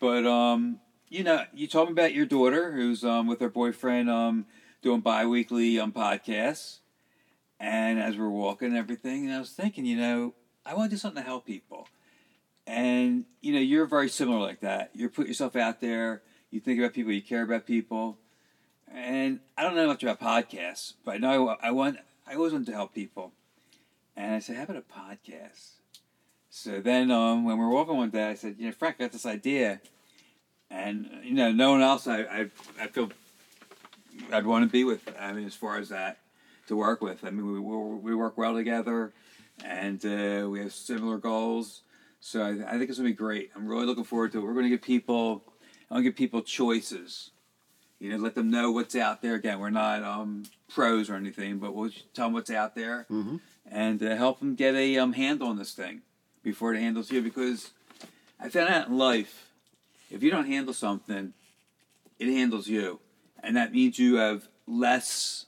But 0.00 0.26
um, 0.26 0.80
you 1.08 1.22
know, 1.22 1.44
you 1.54 1.66
told 1.66 1.88
me 1.88 1.92
about 1.92 2.14
your 2.14 2.26
daughter 2.26 2.72
who's 2.72 3.04
um, 3.04 3.26
with 3.26 3.40
her 3.40 3.48
boyfriend 3.48 4.10
um, 4.10 4.46
doing 4.82 5.00
bi-weekly 5.00 5.78
um, 5.78 5.92
podcasts, 5.92 6.78
and 7.58 8.00
as 8.00 8.16
we're 8.16 8.28
walking 8.28 8.68
and 8.68 8.76
everything, 8.76 9.26
and 9.26 9.34
I 9.34 9.38
was 9.38 9.50
thinking, 9.50 9.84
you 9.84 9.96
know, 9.96 10.34
I 10.64 10.74
want 10.74 10.90
to 10.90 10.96
do 10.96 10.98
something 10.98 11.22
to 11.22 11.26
help 11.26 11.46
people, 11.46 11.88
and 12.66 13.24
you 13.40 13.52
know, 13.52 13.60
you're 13.60 13.86
very 13.86 14.08
similar 14.08 14.40
like 14.40 14.60
that. 14.60 14.90
You 14.94 15.08
put 15.08 15.26
yourself 15.26 15.56
out 15.56 15.80
there. 15.80 16.22
You 16.50 16.60
think 16.60 16.78
about 16.78 16.94
people. 16.94 17.12
You 17.12 17.22
care 17.22 17.42
about 17.42 17.66
people 17.66 18.18
and 18.94 19.40
I 19.56 19.62
don't 19.62 19.74
know 19.74 19.86
much 19.86 20.02
about 20.02 20.20
podcasts, 20.20 20.94
but 21.04 21.16
I 21.16 21.18
know 21.18 21.48
I, 21.48 21.56
I 21.64 21.70
want 21.70 21.98
I 22.26 22.34
always 22.34 22.52
want 22.52 22.66
to 22.66 22.72
help 22.72 22.94
people, 22.94 23.32
and 24.16 24.34
I 24.34 24.38
said, 24.38 24.56
"How 24.56 24.64
about 24.64 24.76
a 24.76 24.80
podcast?" 24.82 25.70
So 26.50 26.80
then, 26.80 27.10
um, 27.10 27.44
when 27.44 27.58
we 27.58 27.64
were 27.64 27.70
walking 27.70 27.96
one 27.96 28.10
day, 28.10 28.28
I 28.28 28.34
said, 28.34 28.56
"You 28.58 28.66
know, 28.66 28.72
Frank, 28.72 28.96
I 28.98 29.04
got 29.04 29.12
this 29.12 29.26
idea," 29.26 29.80
and 30.70 31.08
you 31.22 31.34
know, 31.34 31.52
no 31.52 31.72
one 31.72 31.82
else 31.82 32.06
I 32.06 32.20
I, 32.20 32.50
I 32.80 32.86
feel 32.88 33.10
I'd 34.32 34.46
want 34.46 34.64
to 34.64 34.70
be 34.70 34.84
with. 34.84 35.08
I 35.18 35.32
mean, 35.32 35.46
as 35.46 35.54
far 35.54 35.78
as 35.78 35.88
that 35.90 36.18
to 36.68 36.76
work 36.76 37.00
with, 37.00 37.24
I 37.24 37.30
mean, 37.30 37.46
we 37.52 37.58
we, 37.60 37.96
we 38.10 38.14
work 38.14 38.36
well 38.38 38.54
together, 38.54 39.12
and 39.64 40.04
uh, 40.04 40.48
we 40.48 40.60
have 40.60 40.72
similar 40.72 41.18
goals. 41.18 41.82
So 42.20 42.42
I, 42.42 42.50
I 42.74 42.78
think 42.78 42.88
it's 42.90 42.98
gonna 42.98 43.10
be 43.10 43.14
great. 43.14 43.50
I'm 43.54 43.66
really 43.68 43.86
looking 43.86 44.04
forward 44.04 44.32
to 44.32 44.38
it. 44.38 44.42
We're 44.42 44.54
gonna 44.54 44.68
give 44.68 44.82
people, 44.82 45.42
I'm 45.90 45.96
gonna 45.96 46.02
give 46.04 46.16
people 46.16 46.42
choices 46.42 47.30
You 48.00 48.10
know, 48.10 48.16
let 48.18 48.34
them 48.34 48.50
know 48.50 48.70
what's 48.72 48.94
out 48.96 49.22
there. 49.22 49.34
Again, 49.34 49.58
we're 49.60 49.70
not 49.70 50.02
um, 50.02 50.44
pros 50.68 51.08
or 51.10 51.14
anything, 51.14 51.58
but 51.58 51.74
we'll 51.74 51.90
tell 52.14 52.26
them 52.26 52.32
what's 52.34 52.50
out 52.50 52.74
there 52.74 53.06
Mm-hmm. 53.10 53.36
and 53.70 54.02
uh, 54.02 54.16
help 54.16 54.38
them 54.40 54.54
get 54.56 54.74
a 54.74 54.98
um, 54.98 55.12
handle 55.14 55.48
on 55.48 55.56
this 55.58 55.72
thing 55.74 56.02
before 56.42 56.74
it 56.74 56.80
handles 56.80 57.10
you. 57.12 57.22
Because 57.22 57.70
I 58.40 58.48
found 58.48 58.68
out 58.68 58.88
in 58.88 58.98
life, 58.98 59.50
if 60.10 60.22
you 60.22 60.30
don't 60.30 60.46
handle 60.46 60.74
something, 60.74 61.32
it 62.18 62.28
handles 62.32 62.66
you, 62.68 62.98
and 63.42 63.56
that 63.56 63.72
means 63.72 63.98
you 63.98 64.16
have 64.16 64.48
less 64.66 65.46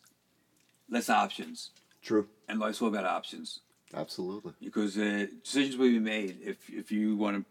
less 0.88 1.08
options. 1.08 1.70
True. 2.02 2.26
And 2.48 2.58
all 2.82 2.88
about 2.88 3.04
options 3.04 3.60
Absolutely. 3.94 4.52
because 4.60 4.96
uh, 4.98 5.26
decisions 5.44 5.76
will 5.76 5.90
be 5.90 5.98
made 5.98 6.38
if 6.42 6.68
if 6.70 6.90
you 6.90 7.16
want 7.16 7.36
to 7.36 7.44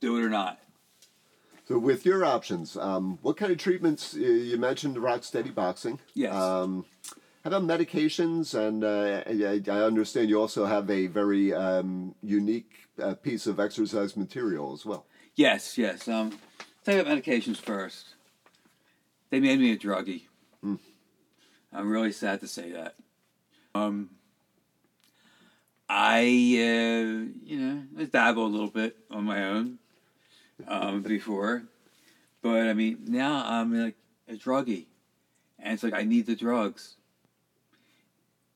do 0.00 0.16
it 0.16 0.24
or 0.24 0.30
not. 0.30 0.58
So, 1.68 1.78
with 1.78 2.06
your 2.06 2.24
options, 2.24 2.76
um, 2.76 3.18
what 3.22 3.36
kind 3.36 3.50
of 3.50 3.58
treatments? 3.58 4.14
uh, 4.14 4.20
You 4.20 4.56
mentioned 4.56 4.98
rock 4.98 5.24
steady 5.24 5.50
boxing. 5.50 5.98
Yes. 6.14 6.32
Um, 6.32 6.84
how 7.42 7.50
about 7.50 7.62
medications? 7.62 8.54
And 8.54 8.84
uh, 8.84 9.22
I, 9.26 9.60
I 9.68 9.82
understand 9.84 10.28
you 10.28 10.40
also 10.40 10.64
have 10.64 10.88
a 10.90 11.08
very 11.08 11.52
um, 11.52 12.14
unique 12.22 12.72
uh, 13.02 13.14
piece 13.14 13.46
of 13.48 13.58
exercise 13.58 14.16
material 14.16 14.72
as 14.72 14.86
well. 14.86 15.06
Yes, 15.34 15.76
yes. 15.76 16.06
Um, 16.08 16.38
you 16.84 17.00
about 17.00 17.12
medications 17.12 17.56
first. 17.58 18.14
They 19.30 19.40
made 19.40 19.58
me 19.58 19.72
a 19.72 19.76
druggie. 19.76 20.22
Hmm. 20.62 20.76
I'm 21.72 21.90
really 21.90 22.12
sad 22.12 22.40
to 22.40 22.48
say 22.48 22.72
that. 22.72 22.94
Um, 23.74 24.10
I, 25.88 26.20
uh, 26.22 27.28
you 27.44 27.58
know, 27.58 27.82
I 27.98 28.04
dabble 28.04 28.46
a 28.46 28.48
little 28.48 28.70
bit 28.70 28.96
on 29.10 29.24
my 29.24 29.44
own 29.44 29.78
um, 30.66 31.02
before, 31.06 31.64
but 32.42 32.66
I 32.68 32.74
mean 32.74 32.98
now 33.06 33.44
I'm 33.44 33.78
like 33.78 33.96
a 34.28 34.34
druggie, 34.34 34.86
and 35.58 35.74
it's 35.74 35.82
like 35.82 35.94
I 35.94 36.02
need 36.02 36.26
the 36.26 36.36
drugs. 36.36 36.96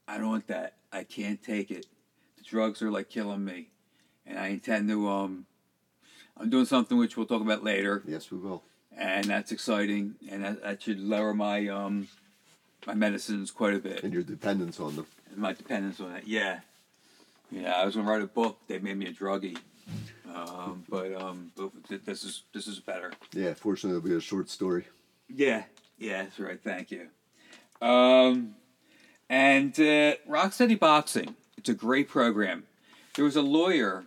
I 0.09 0.19
don't 0.19 0.29
want 0.29 0.47
that. 0.49 0.75
I 0.93 1.05
can't 1.05 1.43
take 1.43 1.71
it. 1.71 1.87
The 2.37 2.43
drugs 2.43 2.83
are 2.83 2.91
like 2.91 3.09
killing 3.09 3.45
me, 3.45 3.69
and 4.27 4.39
I 4.39 4.49
intend 4.49 4.89
to 4.89 5.09
um. 5.09 5.47
I'm 6.37 6.49
doing 6.49 6.65
something 6.65 6.97
which 6.97 7.19
we'll 7.19 7.27
talk 7.27 7.43
about 7.43 7.63
later, 7.63 8.03
Yes, 8.07 8.31
we 8.31 8.39
will. 8.39 8.63
And 9.01 9.25
that's 9.25 9.51
exciting, 9.51 10.15
and 10.31 10.45
that, 10.45 10.63
that 10.63 10.83
should 10.83 11.01
lower 11.01 11.35
my 11.35 11.67
um 11.69 12.07
my 12.87 12.95
medicines 12.95 13.51
quite 13.51 13.75
a 13.75 13.79
bit, 13.79 14.05
And 14.05 14.13
your 14.13 14.23
dependence 14.23 14.79
on 14.81 14.95
them. 14.97 15.07
my 15.37 15.53
dependence 15.53 16.01
on 16.01 16.15
it. 16.17 16.25
Yeah, 16.27 16.61
yeah. 17.51 17.73
I 17.73 17.85
was 17.85 17.97
gonna 17.97 18.09
write 18.11 18.23
a 18.23 18.27
book. 18.27 18.59
They 18.69 18.79
made 18.79 18.97
me 18.97 19.07
a 19.07 19.13
druggie, 19.13 19.57
um, 20.35 20.85
but 20.89 21.13
um, 21.21 21.51
but 21.57 21.71
th- 21.89 22.03
this 22.05 22.23
is 22.25 22.43
this 22.55 22.67
is 22.69 22.79
better. 22.79 23.13
Yeah, 23.33 23.55
fortunately, 23.55 23.99
it'll 23.99 24.09
be 24.11 24.17
a 24.17 24.21
short 24.21 24.49
story. 24.51 24.85
Yeah, 25.29 25.65
yeah, 25.99 26.23
that's 26.25 26.39
right. 26.39 26.61
Thank 26.63 26.91
you. 26.91 27.09
Um, 27.81 28.55
and 29.29 29.73
uh, 29.79 30.17
Rocksteady 30.29 30.79
Boxing, 30.79 31.35
it's 31.57 31.69
a 31.69 31.75
great 31.75 32.09
program. 32.09 32.65
There 33.15 33.25
was 33.25 33.37
a 33.37 33.43
lawyer 33.43 34.05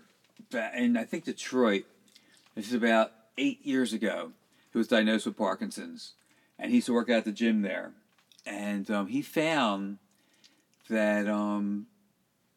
in 0.76 0.98
I 0.98 1.04
think 1.06 1.26
Detroit. 1.26 1.86
This 2.56 2.68
is 2.68 2.74
about 2.76 3.12
eight 3.38 3.66
years 3.66 3.94
ago. 3.94 4.32
Who 4.74 4.80
was 4.80 4.88
diagnosed 4.88 5.28
with 5.28 5.38
Parkinson's, 5.38 6.14
and 6.58 6.72
he 6.72 6.78
used 6.78 6.88
to 6.88 6.94
work 6.94 7.10
out 7.10 7.20
at 7.20 7.26
the 7.26 7.32
gym 7.32 7.62
there. 7.62 7.92
And 8.46 8.90
um, 8.90 9.08
he 9.08 9.22
found 9.22 10.00
that 10.90 11.28
um, 11.30 11.86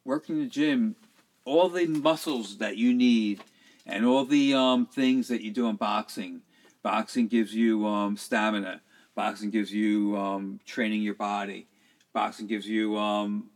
working 0.04 0.36
in 0.36 0.44
the 0.44 0.48
gym, 0.48 0.96
all 1.44 1.68
the 1.68 1.86
muscles 1.86 2.58
that 2.58 2.76
you 2.76 2.94
need, 2.94 3.42
and 3.84 4.04
all 4.04 4.24
the 4.24 4.54
um, 4.54 4.86
things 4.86 5.28
that 5.28 5.42
you 5.42 5.50
do 5.50 5.68
in 5.68 5.76
boxing, 5.76 6.40
boxing 6.82 7.28
gives 7.28 7.54
you 7.54 7.86
um, 7.86 8.16
stamina. 8.16 8.80
Boxing 9.14 9.50
gives 9.50 9.72
you 9.72 10.16
um, 10.16 10.60
training 10.64 11.02
your 11.02 11.14
body. 11.14 11.66
Boxing 12.12 12.46
gives 12.46 12.66
you 12.66 12.96
um, 12.96 13.50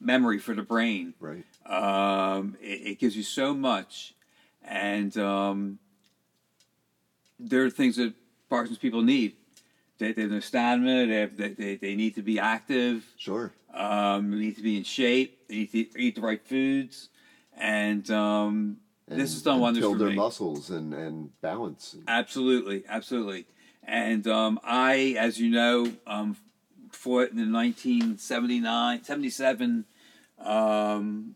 memory 0.00 0.38
for 0.38 0.54
the 0.54 0.62
brain. 0.62 1.14
Right. 1.20 1.44
Um, 1.66 2.56
it, 2.60 2.86
it 2.86 2.98
gives 2.98 3.16
you 3.16 3.22
so 3.22 3.54
much, 3.54 4.14
and 4.64 5.16
um, 5.18 5.78
there 7.40 7.64
are 7.64 7.70
things 7.70 7.96
that 7.96 8.12
Parkinson's 8.48 8.78
people 8.78 9.02
need. 9.02 9.34
They, 9.98 10.12
they 10.12 10.22
have 10.22 10.30
no 10.30 10.40
stamina. 10.40 11.06
They, 11.06 11.20
have, 11.20 11.36
they, 11.36 11.48
they, 11.48 11.76
they 11.76 11.94
need 11.96 12.14
to 12.14 12.22
be 12.22 12.38
active. 12.38 13.04
Sure. 13.16 13.52
Um, 13.72 14.30
they 14.30 14.36
need 14.38 14.56
to 14.56 14.62
be 14.62 14.76
in 14.76 14.84
shape. 14.84 15.46
They 15.48 15.56
need 15.56 15.72
to 15.72 16.00
eat 16.00 16.14
the 16.16 16.20
right 16.20 16.44
foods, 16.44 17.08
and 17.56 18.08
um, 18.10 18.78
And, 19.08 19.20
this 19.20 19.32
has 19.32 19.42
done 19.42 19.60
wonders 19.60 19.82
build 19.82 19.94
for 19.94 19.98
their 19.98 20.08
me. 20.10 20.16
muscles 20.16 20.70
and, 20.70 20.92
and 20.94 21.40
balance. 21.40 21.96
Absolutely, 22.08 22.82
absolutely. 22.88 23.46
And 23.84 24.26
um, 24.26 24.58
I, 24.64 25.14
as 25.18 25.38
you 25.38 25.50
know, 25.50 25.92
um, 26.06 26.36
fought 26.92 27.30
in 27.30 27.36
the 27.36 27.50
1979, 27.52 29.04
77 29.04 29.84
um, 30.38 31.34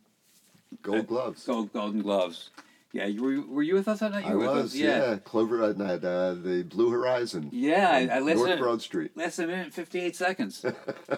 Gold 0.82 1.06
gloves. 1.06 1.44
Gold, 1.46 1.72
Golden 1.72 2.02
Gloves. 2.02 2.50
Yeah, 2.94 3.06
you 3.06 3.24
were, 3.24 3.54
were 3.56 3.62
you 3.64 3.74
with 3.74 3.88
us 3.88 3.98
that 3.98 4.12
night? 4.12 4.24
You 4.24 4.40
I 4.40 4.54
was, 4.54 4.66
us? 4.66 4.74
yeah. 4.76 5.16
Clover 5.16 5.64
at 5.64 5.76
night, 5.76 6.04
uh, 6.04 6.34
the 6.34 6.62
Blue 6.62 6.90
Horizon. 6.90 7.48
Yeah, 7.50 7.90
I, 7.90 8.18
I 8.18 8.20
North. 8.20 8.56
Broad 8.60 8.82
Street. 8.82 9.10
Less 9.16 9.34
than 9.34 9.46
a 9.46 9.48
minute 9.48 9.74
58 9.74 10.14
seconds. 10.14 10.64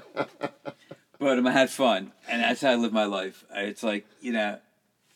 but 1.19 1.39
um, 1.39 1.47
I 1.47 1.53
had 1.53 1.69
fun, 1.69 2.13
and 2.31 2.41
that's 2.41 2.63
how 2.63 2.71
I 2.71 2.77
live 2.77 2.95
my 2.95 3.05
life. 3.05 3.45
It's 3.55 3.83
like, 3.83 4.07
you 4.23 4.33
know, 4.33 4.59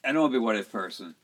I 0.05 0.12
don't 0.12 0.21
want 0.21 0.35
to 0.35 0.38
be 0.38 0.43
a 0.43 0.45
what 0.45 0.57
if 0.57 0.71
person. 0.71 1.14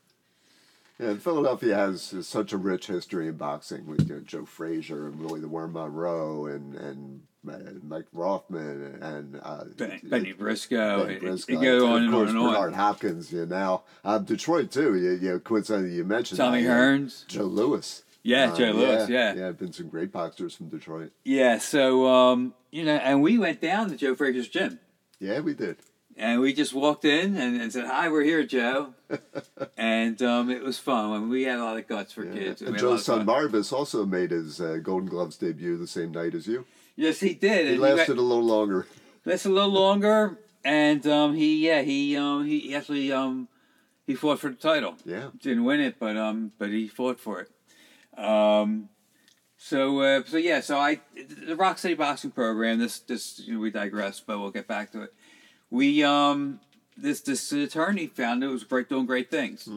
Yeah, 0.99 1.09
and 1.09 1.21
Philadelphia 1.21 1.75
has 1.75 2.13
uh, 2.13 2.21
such 2.23 2.53
a 2.53 2.57
rich 2.57 2.87
history 2.87 3.27
in 3.27 3.35
boxing 3.37 3.85
with 3.85 4.07
you 4.09 4.15
know, 4.15 4.21
Joe 4.21 4.45
Frazier 4.45 5.07
and 5.07 5.19
Willie 5.19 5.39
the 5.41 5.47
Worm 5.47 5.73
Monroe 5.73 6.47
and 6.47 6.73
and 6.75 7.21
uh, 7.47 7.57
Mike 7.83 8.07
Rossman 8.15 9.01
and 9.01 9.39
uh, 9.43 9.65
Ben- 9.77 10.01
Benny 10.03 10.31
Briscoe. 10.33 11.03
Benny 11.03 11.15
it- 11.15 11.21
Briscoe. 11.21 11.53
It, 11.53 11.61
goes 11.61 11.83
on 11.83 12.03
and 12.03 12.15
on 12.15 12.27
and 12.29 12.37
on. 12.37 12.53
Bernard 12.53 12.73
Hopkins. 12.73 13.31
You 13.31 13.45
know, 13.45 13.83
um, 14.03 14.25
Detroit 14.25 14.71
too. 14.71 14.95
You, 14.97 15.11
you 15.11 15.29
know, 15.29 15.39
coincidentally, 15.39 15.93
you 15.93 16.03
mentioned 16.03 16.39
Tommy 16.39 16.63
that, 16.63 16.67
yeah. 16.69 16.75
Hearns. 16.75 17.27
Joe 17.27 17.43
Louis. 17.43 18.03
Yeah, 18.23 18.51
Um, 18.51 18.57
Joe 18.57 18.71
Louis, 18.71 19.07
yeah. 19.09 19.35
yeah, 19.35 19.51
been 19.51 19.71
some 19.71 19.87
great 19.87 20.11
boxers 20.11 20.53
from 20.53 20.67
Detroit. 20.67 21.13
Yeah, 21.23 21.59
so, 21.59 22.05
um, 22.07 22.55
you 22.71 22.83
know, 22.83 22.95
and 22.97 23.21
we 23.21 23.37
went 23.37 23.61
down 23.61 23.89
to 23.89 23.95
Joe 23.95 24.15
Frazier's 24.15 24.49
gym. 24.49 24.81
Yeah, 25.17 25.39
we 25.39 25.53
did. 25.53 25.77
And 26.19 26.41
we 26.41 26.51
just 26.51 26.73
walked 26.73 27.05
in 27.05 27.37
and, 27.37 27.61
and 27.61 27.71
said, 27.71 27.85
"Hi, 27.85 28.09
we're 28.09 28.23
here, 28.23 28.43
Joe," 28.43 28.95
and 29.77 30.19
um, 30.23 30.49
it 30.49 30.63
was 30.63 30.79
fun. 30.79 31.11
I 31.11 31.19
mean, 31.19 31.29
we 31.29 31.43
had 31.43 31.59
a 31.59 31.63
lot 31.63 31.77
of 31.77 31.87
guts 31.87 32.11
for 32.11 32.25
Yeah. 32.25 32.33
kids. 32.33 32.61
And 32.63 32.75
Joe's 32.77 33.05
son. 33.05 33.25
Marvis 33.25 33.71
also 33.71 34.03
made 34.05 34.31
his 34.31 34.59
uh, 34.59 34.77
Golden 34.81 35.07
Gloves 35.09 35.37
debut 35.37 35.77
the 35.77 35.85
same 35.87 36.11
night 36.11 36.33
as 36.33 36.47
you. 36.47 36.65
Yes, 36.95 37.19
he 37.19 37.35
did. 37.35 37.67
He 37.67 37.73
and 37.73 37.81
lasted 37.81 38.07
went- 38.09 38.19
a 38.19 38.23
little 38.23 38.43
longer. 38.45 38.87
lasted 39.25 39.49
a 39.51 39.53
little 39.53 39.69
longer, 39.71 40.39
and 40.65 41.05
um, 41.05 41.35
he 41.35 41.65
yeah 41.67 41.83
he 41.83 42.17
um, 42.17 42.45
he 42.45 42.61
he 42.61 42.75
actually 42.75 43.11
um, 43.11 43.47
he 44.07 44.15
fought 44.15 44.39
for 44.39 44.49
the 44.49 44.55
title. 44.55 44.95
Yeah. 45.05 45.29
Didn't 45.39 45.65
win 45.65 45.81
it, 45.81 45.99
but 45.99 46.17
um, 46.17 46.51
but 46.57 46.69
he 46.69 46.87
fought 46.87 47.19
for 47.19 47.41
it. 47.41 48.19
Um, 48.19 48.89
so 49.55 49.99
uh, 49.99 50.23
so 50.25 50.37
yeah, 50.37 50.61
so 50.61 50.79
I 50.79 50.99
the 51.45 51.55
Rock 51.55 51.77
Steady 51.77 51.93
Boxing 51.93 52.31
Program. 52.31 52.79
This 52.79 52.97
this 52.99 53.39
you 53.45 53.53
know, 53.53 53.59
we 53.59 53.69
digress, 53.69 54.19
but 54.19 54.39
we'll 54.39 54.49
get 54.49 54.67
back 54.67 54.91
to 54.93 55.03
it. 55.03 55.13
We 55.69 56.03
um 56.03 56.59
this 56.95 57.21
this 57.21 57.51
attorney 57.51 58.07
found 58.07 58.43
it 58.43 58.47
was 58.47 58.63
great 58.63 58.89
doing 58.89 59.05
great 59.05 59.29
things, 59.29 59.69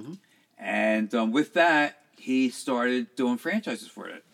and 0.58 1.14
um, 1.14 1.32
with 1.32 1.54
that 1.54 2.00
he 2.20 2.50
started 2.50 3.14
doing 3.16 3.38
franchises 3.38 3.88
for 3.88 4.06
it. 4.08 4.24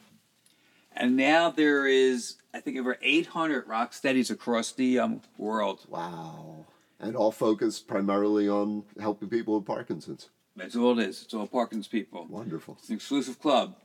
And 0.96 1.16
now 1.16 1.50
there 1.50 1.86
is, 1.86 2.36
I 2.54 2.60
think, 2.60 2.78
over 2.78 2.96
800 3.02 3.68
rock 3.68 3.92
steadies 3.92 4.30
across 4.30 4.72
the 4.72 4.98
um, 4.98 5.20
world. 5.36 5.80
Wow. 5.88 6.64
And 6.98 7.14
all 7.14 7.30
focused 7.30 7.86
primarily 7.86 8.48
on 8.48 8.84
helping 8.98 9.28
people 9.28 9.56
with 9.56 9.66
Parkinson's. 9.66 10.30
That's 10.56 10.74
all 10.74 10.98
it 10.98 11.06
is. 11.06 11.22
It's 11.22 11.34
all 11.34 11.46
Parkinson's 11.46 11.88
people. 11.88 12.26
Wonderful. 12.28 12.78
It's 12.80 12.88
an 12.88 12.96
exclusive 12.96 13.38
club. 13.38 13.76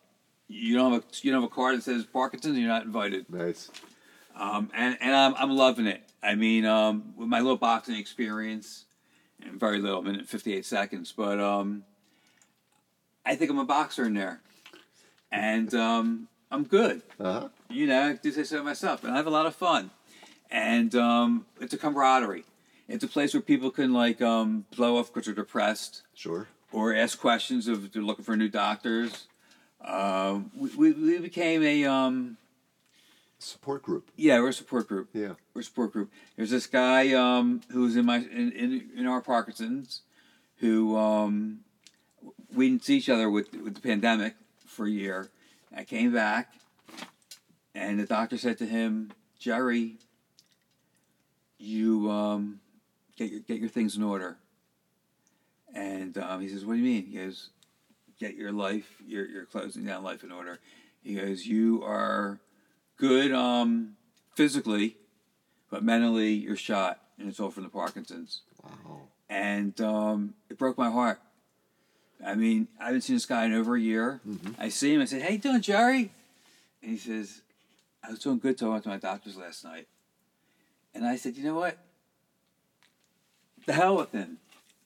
You 0.48 0.76
don't 0.76 0.94
have 0.94 1.04
a 1.04 1.06
you 1.22 1.32
don't 1.32 1.42
have 1.42 1.52
a 1.52 1.54
card 1.54 1.78
that 1.78 1.84
says 1.84 2.06
Parkinson's. 2.06 2.58
You're 2.58 2.68
not 2.68 2.86
invited. 2.86 3.30
Nice. 3.30 3.70
Um, 4.36 4.70
and 4.74 4.98
and 5.02 5.14
I'm, 5.14 5.36
I'm 5.36 5.52
loving 5.52 5.88
it. 5.88 6.02
I 6.24 6.36
mean, 6.36 6.66
um, 6.66 7.14
with 7.18 7.28
my 7.28 7.40
little 7.40 7.58
boxing 7.58 7.96
experience, 7.96 8.86
and 9.44 9.60
very 9.60 9.80
little, 9.80 10.02
minute 10.04 10.28
58 10.28 10.66
seconds, 10.66 11.12
but 11.16 11.40
um, 11.40 11.84
I 13.26 13.36
think 13.36 13.50
I'm 13.52 13.58
a 13.60 13.66
boxer 13.66 14.06
in 14.06 14.14
there, 14.14 14.42
and 15.32 15.74
um, 15.74 16.28
I'm 16.52 16.64
good. 16.64 17.02
Uh 17.20 17.34
huh. 17.34 17.50
You 17.70 17.88
know, 17.88 18.10
I 18.10 18.14
do 18.14 18.32
say 18.32 18.44
so 18.44 18.64
myself, 18.64 19.04
and 19.04 19.14
I 19.14 19.18
have 19.18 19.28
a 19.28 19.32
lot 19.32 19.46
of 19.46 19.56
fun. 19.56 19.92
And 20.54 20.94
um, 20.96 21.46
it's 21.62 21.74
a 21.74 21.78
camaraderie. 21.78 22.44
It's 22.90 23.06
a 23.06 23.08
place 23.08 23.34
where 23.34 23.40
people 23.42 23.72
can 23.72 23.94
like 23.94 24.22
um, 24.22 24.66
blow 24.76 24.98
off 24.98 25.08
because 25.08 25.26
they're 25.26 25.34
depressed, 25.36 26.02
Sure. 26.14 26.50
or 26.74 26.94
ask 26.94 27.18
questions 27.20 27.70
if 27.70 27.92
they're 27.94 28.02
looking 28.04 28.26
for 28.26 28.36
new 28.36 28.50
doctors. 28.50 29.28
Um, 29.80 30.52
we, 30.56 30.70
we, 30.76 30.92
we 30.92 31.18
became 31.20 31.64
a 31.64 31.86
um, 31.86 32.36
Support 33.44 33.82
group. 33.82 34.12
yeah, 34.18 34.40
we're 34.40 34.50
a 34.50 34.54
support 34.54 34.88
group. 34.88 35.10
Yeah. 35.14 35.34
We're 35.56 35.62
a 35.62 35.64
support 35.64 35.94
group. 35.94 36.12
There's 36.36 36.52
this 36.52 36.68
guy 36.68 37.12
um, 37.14 37.62
who's 37.72 37.96
in 37.96 38.06
my 38.06 38.18
in, 38.18 38.52
in, 38.52 38.90
in 38.96 39.08
our 39.08 39.20
Parkinson's, 39.20 40.02
who 40.58 40.96
um, 40.96 41.62
we 42.54 42.70
didn't 42.70 42.84
see 42.84 42.98
each 42.98 43.10
other 43.10 43.32
with 43.32 43.52
with 43.54 43.74
the 43.74 43.82
pandemic 43.82 44.36
for 44.68 44.86
a 44.86 44.92
year. 44.92 45.32
I 45.76 45.86
came 45.86 46.14
back, 46.14 46.54
and 47.74 48.00
the 48.00 48.06
doctor 48.06 48.38
said 48.38 48.60
to 48.60 48.68
him, 48.68 49.12
Jerry, 49.40 49.96
you 51.58 52.12
um, 52.12 52.60
get 53.18 53.32
your 53.32 53.40
get 53.40 53.60
your 53.60 53.70
things 53.70 53.98
in 53.98 54.04
order. 54.04 54.38
And 55.74 56.16
um, 56.20 56.42
he 56.42 56.48
says, 56.48 56.64
"What 56.64 56.74
do 56.74 56.80
you 56.80 56.86
mean?" 56.86 57.08
He 57.08 57.18
goes, 57.18 57.50
"Get 58.20 58.36
your 58.36 58.52
life, 58.52 59.02
your 59.04 59.26
your 59.26 59.46
closing 59.46 59.84
down 59.84 60.04
life 60.04 60.24
in 60.24 60.32
order." 60.32 60.60
He 61.02 61.16
goes, 61.16 61.48
"You 61.48 61.82
are 61.84 62.40
good 63.02 63.34
um, 63.34 63.96
physically, 64.36 64.96
but 65.72 65.84
mentally 65.84 66.34
you're 66.34 66.56
shot, 66.56 67.02
and 67.18 67.28
it's 67.28 67.40
all 67.40 67.50
from 67.50 67.64
the 67.64 67.70
Parkinson's." 67.70 68.42
Wow. 68.64 69.02
And 69.28 69.80
um, 69.82 70.36
it 70.50 70.58
broke 70.58 70.78
my 70.78 70.92
heart. 70.92 71.20
I 72.24 72.36
mean, 72.36 72.68
I 72.80 72.86
haven't 72.86 73.02
seen 73.02 73.16
this 73.16 73.26
guy 73.26 73.46
in 73.46 73.54
over 73.54 73.76
a 73.76 73.82
year. 73.82 74.22
I 74.60 74.70
see 74.70 74.94
him. 74.94 75.02
I 75.02 75.06
said, 75.06 75.24
"Hey, 75.24 75.34
you 75.34 75.40
doing, 75.40 75.62
Jerry?" 75.62 76.12
And 76.82 76.92
he 76.92 76.98
says, 76.98 77.42
"I 78.04 78.12
was 78.12 78.20
doing 78.20 78.38
good 78.38 78.58
till 78.58 78.70
I 78.70 78.74
went 78.74 78.84
to 78.84 78.90
my 78.90 78.98
doctor's 78.98 79.36
last 79.36 79.64
night." 79.64 79.88
And 80.94 81.06
I 81.06 81.16
said, 81.16 81.36
"You 81.36 81.44
know 81.44 81.56
what? 81.56 81.80
The 83.66 83.74
hell 83.74 83.98
with 83.98 84.12
him." 84.12 84.38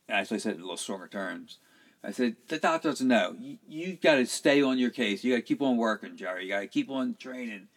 Actually, 0.08 0.36
I 0.36 0.40
said 0.40 0.52
it 0.54 0.56
in 0.56 0.62
a 0.62 0.64
little 0.64 0.78
stronger 0.78 1.08
terms. 1.08 1.58
I 2.02 2.12
said, 2.12 2.38
"The 2.48 2.60
doctor 2.60 2.90
doesn't 2.90 3.08
know. 3.08 3.36
You, 3.38 3.58
you 3.68 3.94
got 3.96 4.16
to 4.16 4.26
stay 4.26 4.62
on 4.62 4.78
your 4.78 4.92
case. 4.92 5.24
You 5.24 5.34
got 5.34 5.38
to 5.38 5.42
keep 5.42 5.62
on 5.62 5.76
working, 5.76 6.16
Jerry. 6.16 6.44
You 6.44 6.50
got 6.50 6.62
to 6.62 6.68
keep 6.68 6.90
on 6.90 7.16
training. 7.20 7.68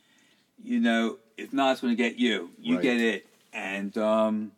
You 0.62 0.80
know, 0.80 1.18
if 1.36 1.52
not, 1.52 1.72
it's 1.72 1.80
going 1.80 1.96
to 1.96 2.02
get 2.02 2.16
you. 2.16 2.50
You 2.58 2.76
Right. 2.76 2.82
get 2.82 3.00
it." 3.00 3.26
And 3.52 3.96
um, 3.98 4.52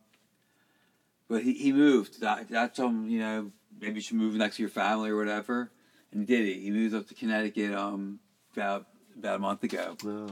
but 1.28 1.42
he, 1.42 1.52
he 1.54 1.72
moved. 1.72 2.22
I, 2.24 2.44
I 2.56 2.66
told 2.66 2.92
him, 2.92 3.08
you 3.08 3.20
know, 3.20 3.52
maybe 3.80 3.96
you 3.96 4.00
should 4.00 4.16
move 4.16 4.34
next 4.34 4.56
to 4.56 4.62
your 4.62 4.70
family 4.70 5.10
or 5.10 5.16
whatever. 5.16 5.70
And 6.12 6.20
he 6.20 6.26
did 6.26 6.46
it. 6.46 6.60
He 6.60 6.70
moved 6.70 6.94
up 6.94 7.06
to 7.08 7.14
Connecticut 7.14 7.72
um, 7.72 8.18
about 8.52 8.86
about 9.16 9.36
a 9.36 9.38
month 9.38 9.62
ago. 9.62 9.96
Oh. 10.04 10.30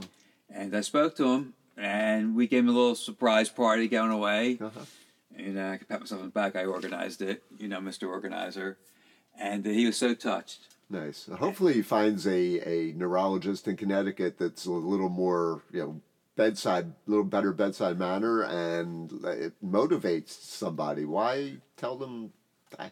And 0.51 0.75
I 0.77 0.81
spoke 0.81 1.17
to 1.17 1.25
him, 1.35 1.55
and 1.77 2.35
we 2.35 2.47
gave 2.49 2.61
him 2.65 2.71
a 2.71 2.73
little 2.73 2.95
surprise 2.95 3.49
party 3.49 3.87
going 3.87 4.11
away. 4.11 4.59
Uh-huh. 4.61 4.81
And 5.37 5.57
uh, 5.59 5.69
I 5.69 5.77
can 5.77 5.87
pat 5.87 6.01
myself 6.01 6.21
on 6.21 6.27
the 6.27 6.33
back. 6.33 6.57
I 6.57 6.65
organized 6.65 7.23
it, 7.23 7.45
you 7.59 7.69
know, 7.69 7.79
Mr. 7.79 8.09
Organizer. 8.09 8.77
And 9.39 9.65
uh, 9.65 9.71
he 9.71 9.87
was 9.87 9.97
so 9.97 10.15
touched. 10.15 10.59
Nice. 10.91 11.29
Hopefully, 11.39 11.75
he 11.75 11.83
finds 11.83 12.27
a, 12.27 12.61
a 12.67 12.93
neurologist 12.95 13.69
in 13.69 13.77
Connecticut 13.77 14.39
that's 14.39 14.65
a 14.65 14.73
little 14.73 15.11
more, 15.11 15.63
you 15.71 15.81
know, 15.81 16.01
bedside, 16.35 16.87
a 16.87 17.11
little 17.11 17.25
better 17.25 17.53
bedside 17.53 17.99
manner, 17.99 18.43
and 18.43 19.13
it 19.25 19.53
motivates 19.63 20.31
somebody. 20.31 21.05
Why 21.05 21.57
tell 21.77 21.97
them? 21.97 22.33
I, 22.79 22.91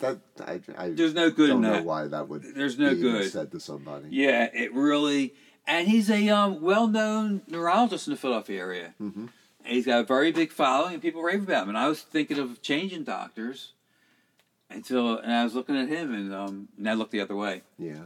that 0.00 0.18
I, 0.46 0.60
I 0.76 0.90
There's 0.90 1.14
no 1.14 1.30
good 1.30 1.48
don't 1.48 1.56
in 1.56 1.62
know 1.62 1.72
that. 1.72 1.84
why 1.84 2.06
that 2.06 2.28
would 2.28 2.44
There's 2.54 2.78
no 2.78 2.94
good. 2.94 3.30
said 3.30 3.50
to 3.52 3.60
somebody. 3.60 4.08
Yeah, 4.10 4.48
it 4.52 4.72
really. 4.72 5.34
And 5.66 5.86
he's 5.86 6.08
a 6.08 6.28
um, 6.30 6.62
well-known 6.62 7.42
neurologist 7.46 8.06
in 8.06 8.14
the 8.14 8.16
Philadelphia 8.16 8.58
area. 8.58 8.94
Mm-hmm. 9.02 9.26
And 9.64 9.74
he's 9.74 9.84
got 9.84 10.00
a 10.00 10.04
very 10.04 10.32
big 10.32 10.50
following, 10.50 10.94
and 10.94 11.02
people 11.02 11.20
rave 11.20 11.42
about 11.42 11.64
him. 11.64 11.68
And 11.70 11.76
I 11.76 11.88
was 11.88 12.00
thinking 12.00 12.38
of 12.38 12.62
changing 12.62 13.04
doctors 13.04 13.72
until, 14.70 15.18
and 15.18 15.32
I 15.32 15.44
was 15.44 15.54
looking 15.54 15.76
at 15.76 15.88
him, 15.88 16.14
and 16.14 16.34
um, 16.34 16.68
and 16.76 16.88
I 16.88 16.94
looked 16.94 17.12
the 17.12 17.20
other 17.20 17.36
way. 17.36 17.62
Yeah. 17.78 18.02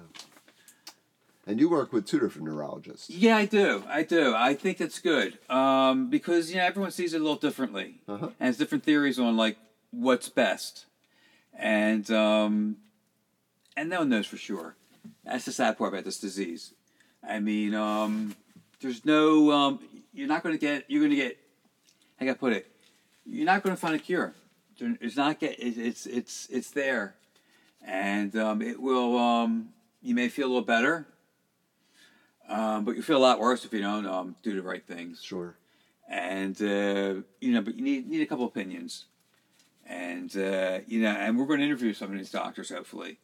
And 1.44 1.58
you 1.58 1.68
work 1.68 1.92
with 1.92 2.06
two 2.06 2.20
different 2.20 2.46
neurologists. 2.46 3.10
Yeah, 3.10 3.36
I 3.36 3.46
do. 3.46 3.82
I 3.88 4.04
do. 4.04 4.32
I 4.32 4.54
think 4.54 4.78
that's 4.78 5.00
good 5.00 5.38
um, 5.50 6.08
because 6.08 6.50
you 6.50 6.56
know 6.58 6.64
everyone 6.64 6.92
sees 6.92 7.14
it 7.14 7.20
a 7.20 7.20
little 7.20 7.36
differently, 7.36 7.96
Uh-huh. 8.06 8.28
and 8.38 8.46
has 8.46 8.56
different 8.58 8.84
theories 8.84 9.18
on 9.18 9.36
like 9.36 9.56
what's 9.90 10.28
best, 10.28 10.86
and 11.58 12.08
um, 12.12 12.76
and 13.76 13.88
no 13.90 14.00
one 14.00 14.08
knows 14.08 14.26
for 14.26 14.36
sure. 14.36 14.76
That's 15.24 15.44
the 15.44 15.52
sad 15.52 15.76
part 15.78 15.92
about 15.92 16.04
this 16.04 16.20
disease. 16.20 16.74
I 17.28 17.40
mean, 17.40 17.74
um, 17.74 18.36
there's 18.80 19.04
no. 19.04 19.50
Um, 19.50 19.80
you're 20.14 20.28
not 20.28 20.44
going 20.44 20.54
to 20.54 20.60
get. 20.60 20.84
You're 20.88 21.00
going 21.00 21.10
to 21.10 21.16
get. 21.16 21.38
I 22.20 22.24
got 22.24 22.34
to 22.34 22.38
put 22.38 22.52
it. 22.52 22.68
You're 23.26 23.46
not 23.46 23.64
going 23.64 23.74
to 23.74 23.80
find 23.80 23.96
a 23.96 23.98
cure. 23.98 24.32
It's 25.00 25.16
not 25.16 25.38
get. 25.40 25.58
it- 25.58 25.78
It's 25.78 26.06
it's 26.06 26.48
it's 26.50 26.70
there, 26.70 27.14
and 27.84 28.34
um, 28.36 28.62
it 28.62 28.80
will. 28.80 29.16
Um, 29.18 29.70
you 30.02 30.14
may 30.14 30.28
feel 30.28 30.46
a 30.46 30.48
little 30.48 30.62
better. 30.62 31.06
Um, 32.48 32.84
but 32.84 32.96
you 32.96 33.02
feel 33.02 33.16
a 33.16 33.18
lot 33.18 33.38
worse 33.38 33.64
if 33.64 33.72
you 33.72 33.80
don't 33.80 34.06
um, 34.06 34.36
do 34.42 34.54
the 34.54 34.62
right 34.62 34.84
things. 34.84 35.22
Sure. 35.22 35.56
And 36.08 36.60
uh, 36.60 37.22
you 37.40 37.52
know, 37.52 37.62
but 37.62 37.76
you 37.76 37.82
need 37.82 38.08
need 38.08 38.20
a 38.20 38.26
couple 38.26 38.44
opinions. 38.44 39.06
And 39.86 40.34
uh, 40.36 40.80
you 40.86 41.00
know, 41.02 41.10
and 41.10 41.38
we're 41.38 41.46
going 41.46 41.60
to 41.60 41.64
interview 41.66 41.92
some 41.94 42.10
of 42.12 42.18
these 42.18 42.30
doctors 42.30 42.70
hopefully. 42.70 43.18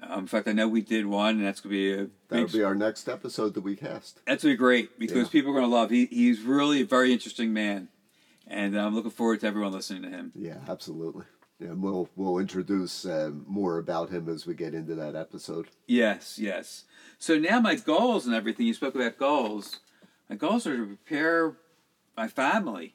Um, 0.00 0.20
in 0.20 0.26
fact, 0.28 0.46
I 0.46 0.52
know 0.52 0.68
we 0.68 0.80
did 0.80 1.06
one, 1.06 1.38
and 1.38 1.44
that's 1.44 1.60
going 1.60 1.74
to 1.74 1.76
be 1.76 1.92
a 1.92 2.06
That'll 2.28 2.44
big, 2.46 2.52
be 2.52 2.62
our 2.62 2.74
next 2.76 3.08
episode 3.08 3.54
that 3.54 3.62
we 3.62 3.74
cast. 3.74 4.20
that's 4.26 4.44
going 4.44 4.52
to 4.52 4.56
be 4.56 4.56
great 4.56 4.96
because 4.98 5.24
Yeah. 5.26 5.32
people 5.32 5.50
are 5.50 5.54
going 5.54 5.68
to 5.68 5.74
love. 5.76 5.90
He 5.90 6.06
he's 6.06 6.40
really 6.42 6.82
a 6.82 6.86
very 6.86 7.12
interesting 7.12 7.52
man, 7.52 7.88
and 8.48 8.76
I'm 8.78 8.94
looking 8.94 9.10
forward 9.10 9.40
to 9.40 9.46
everyone 9.46 9.72
listening 9.72 10.02
to 10.02 10.08
him. 10.10 10.32
Yeah, 10.34 10.58
absolutely. 10.68 11.24
Yeah, 11.60 11.68
and 11.68 11.82
we'll 11.82 12.08
we'll 12.16 12.38
introduce 12.38 13.04
um, 13.04 13.44
more 13.48 13.78
about 13.78 14.10
him 14.10 14.28
as 14.28 14.46
we 14.46 14.54
get 14.54 14.74
into 14.74 14.94
that 14.96 15.14
episode. 15.16 15.68
Yes, 15.86 16.38
yes. 16.38 16.84
So 17.18 17.36
now 17.38 17.60
my 17.60 17.74
goals 17.74 18.26
and 18.26 18.34
everything. 18.34 18.66
You 18.66 18.74
spoke 18.74 18.94
about 18.94 19.18
goals. 19.18 19.80
My 20.30 20.36
goals 20.36 20.66
are 20.66 20.76
to 20.76 20.86
prepare 20.86 21.56
my 22.16 22.28
family. 22.28 22.94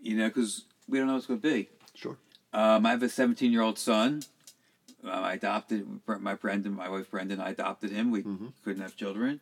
You 0.00 0.16
know, 0.16 0.28
because 0.28 0.64
we 0.88 0.98
don't 0.98 1.06
know 1.08 1.14
what's 1.14 1.26
going 1.26 1.40
to 1.40 1.48
be. 1.54 1.68
Sure. 1.94 2.16
Um, 2.52 2.86
I 2.86 2.90
have 2.90 3.02
a 3.02 3.08
17 3.08 3.50
year 3.52 3.62
old 3.62 3.78
son. 3.78 4.22
Uh, 5.04 5.10
I 5.10 5.34
adopted 5.34 5.86
my 6.20 6.34
Brendan, 6.34 6.72
my 6.74 6.88
wife 6.88 7.10
Brendan. 7.10 7.40
I 7.40 7.50
adopted 7.50 7.90
him. 7.90 8.10
We 8.10 8.22
Mhm. 8.22 8.52
couldn't 8.64 8.82
have 8.82 8.96
children, 8.96 9.40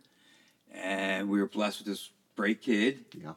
and 0.73 1.29
we 1.29 1.41
were 1.41 1.47
blessed 1.49 1.79
with 1.81 1.87
this 1.89 2.11
great 2.37 2.61
kid. 2.63 3.05
Yeah. 3.13 3.35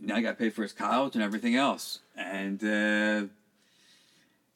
Now 0.00 0.16
I 0.16 0.20
got 0.22 0.30
to 0.30 0.36
pay 0.36 0.50
for 0.50 0.62
his 0.62 0.72
college 0.72 1.14
and 1.14 1.22
everything 1.24 1.54
else, 1.56 2.00
and 2.16 2.62
uh, 2.62 3.26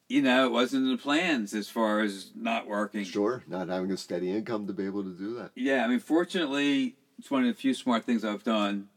you 0.07 0.21
know 0.21 0.45
it 0.45 0.51
wasn't 0.51 0.85
in 0.85 0.91
the 0.91 0.97
plans 0.97 1.53
as 1.53 1.69
far 1.69 2.01
as 2.01 2.31
not 2.35 2.67
working. 2.67 3.03
Sure. 3.03 3.43
Not 3.47 3.69
having 3.69 3.91
a 3.91 3.97
steady 3.97 4.31
income 4.31 4.67
to 4.67 4.73
be 4.73 4.85
able 4.85 5.03
to 5.03 5.11
do 5.13 5.35
that. 5.35 5.51
Yeah, 5.55 5.85
I 5.85 5.87
mean, 5.87 5.99
fortunately, 5.99 6.95
it's 7.17 7.31
one 7.31 7.43
of 7.43 7.47
the 7.47 7.53
few 7.59 7.73
smart 7.73 8.05
things 8.05 8.23
I've 8.25 8.43
done. 8.43 8.89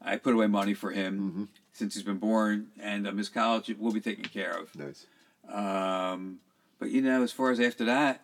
I 0.00 0.16
put 0.16 0.34
away 0.34 0.46
money 0.46 0.74
for 0.74 0.90
him 0.92 1.18
Mm-hmm. 1.20 1.44
since 1.72 1.94
he's 1.94 2.04
been 2.04 2.18
born, 2.18 2.68
and 2.80 3.06
um, 3.06 3.18
his 3.18 3.28
college 3.28 3.68
will 3.78 3.92
be 3.92 4.00
taken 4.00 4.24
care 4.24 4.52
of. 4.52 4.74
Nice. 4.76 5.06
Um, 5.52 6.38
but 6.78 6.90
you 6.90 7.02
know, 7.02 7.22
as 7.22 7.32
far 7.32 7.50
as 7.50 7.58
after 7.60 7.84
that, 7.86 8.22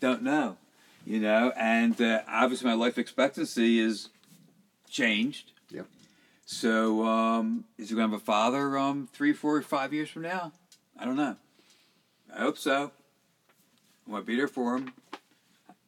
don't 0.00 0.22
know. 0.22 0.56
You 1.04 1.20
know, 1.20 1.52
and 1.56 2.00
uh, 2.00 2.20
obviously 2.28 2.68
my 2.68 2.74
life 2.74 2.98
expectancy 2.98 3.80
is 3.80 4.10
changed. 4.90 5.52
Yep. 5.70 5.86
So 6.58 7.04
um, 7.04 7.66
is 7.76 7.90
he 7.90 7.94
going 7.94 8.08
to 8.08 8.12
have 8.14 8.22
a 8.22 8.24
father 8.24 8.78
um, 8.78 9.06
three, 9.12 9.34
four, 9.34 9.60
five 9.60 9.92
years 9.92 10.08
from 10.08 10.22
now? 10.22 10.52
I 10.98 11.04
don't 11.04 11.14
know. 11.16 11.36
I 12.34 12.38
hope 12.40 12.56
so. 12.56 12.90
I 14.06 14.10
want 14.10 14.24
to 14.24 14.26
be 14.26 14.34
there 14.34 14.48
for 14.48 14.74
him. 14.78 14.94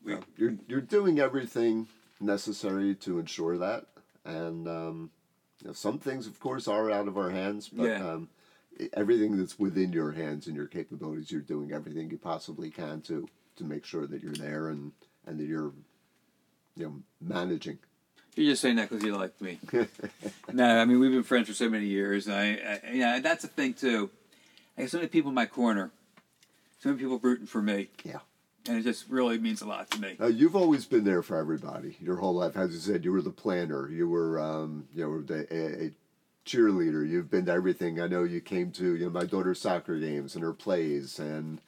We- 0.04 0.12
Yeah. 0.12 0.20
You're 0.36 0.56
you're 0.68 0.82
doing 0.82 1.18
everything 1.18 1.88
necessary 2.20 2.94
to 2.96 3.18
ensure 3.18 3.56
that, 3.56 3.86
and 4.26 4.68
um, 4.68 5.10
you 5.62 5.68
know, 5.68 5.72
some 5.72 5.98
things, 5.98 6.26
of 6.26 6.38
course, 6.40 6.68
are 6.68 6.90
out 6.90 7.08
of 7.08 7.16
our 7.16 7.30
hands. 7.30 7.70
But 7.70 7.84
Yeah. 7.88 8.06
um, 8.10 8.28
everything 8.92 9.38
that's 9.38 9.58
within 9.58 9.94
your 9.94 10.12
hands 10.12 10.46
and 10.46 10.54
your 10.54 10.66
capabilities, 10.66 11.30
you're 11.32 11.40
doing 11.40 11.72
everything 11.72 12.10
you 12.10 12.18
possibly 12.18 12.68
can 12.70 13.00
to 13.02 13.26
to 13.56 13.64
make 13.64 13.86
sure 13.86 14.06
that 14.06 14.22
you're 14.22 14.34
there 14.34 14.68
and 14.68 14.92
and 15.26 15.40
that 15.40 15.46
you're 15.46 15.72
you 16.76 16.84
know 16.84 17.02
managing. 17.18 17.78
You're 18.36 18.52
just 18.52 18.62
saying 18.62 18.76
that 18.76 18.88
because 18.88 19.04
you 19.04 19.16
like 19.16 19.38
me. 19.40 19.58
no, 20.52 20.64
I 20.64 20.84
mean 20.84 21.00
we've 21.00 21.10
been 21.10 21.22
friends 21.22 21.48
for 21.48 21.54
so 21.54 21.68
many 21.68 21.86
years. 21.86 22.26
And 22.26 22.36
I, 22.36 22.46
I 22.86 22.92
yeah, 22.92 23.20
that's 23.20 23.42
the 23.42 23.48
thing 23.48 23.74
too. 23.74 24.10
I 24.78 24.82
have 24.82 24.90
so 24.90 24.98
many 24.98 25.08
people 25.08 25.30
in 25.30 25.34
my 25.34 25.46
corner, 25.46 25.90
so 26.80 26.88
many 26.90 27.00
people 27.00 27.18
rooting 27.18 27.46
for 27.46 27.60
me. 27.60 27.88
Yeah. 28.04 28.20
and 28.68 28.78
it 28.78 28.82
just 28.82 29.08
really 29.08 29.38
means 29.38 29.62
a 29.62 29.66
lot 29.66 29.90
to 29.90 30.00
me. 30.00 30.16
Uh, 30.20 30.26
you've 30.26 30.56
always 30.56 30.86
been 30.86 31.04
there 31.04 31.22
for 31.22 31.36
everybody 31.36 31.96
your 32.00 32.16
whole 32.16 32.34
life. 32.34 32.56
As 32.56 32.72
you 32.72 32.78
said, 32.78 33.04
you 33.04 33.12
were 33.12 33.22
the 33.22 33.30
planner. 33.30 33.88
You 33.90 34.08
were, 34.08 34.40
um, 34.40 34.86
you 34.94 35.02
know, 35.04 35.20
the, 35.22 35.46
a, 35.52 35.86
a 35.86 35.90
cheerleader. 36.46 37.06
You've 37.08 37.30
been 37.30 37.46
to 37.46 37.52
everything. 37.52 38.00
I 38.00 38.06
know 38.06 38.22
you 38.24 38.40
came 38.40 38.70
to 38.72 38.96
you 38.96 39.04
know 39.06 39.10
my 39.10 39.24
daughter's 39.24 39.60
soccer 39.60 39.98
games 39.98 40.34
and 40.34 40.44
her 40.44 40.52
plays, 40.54 41.18
and 41.18 41.60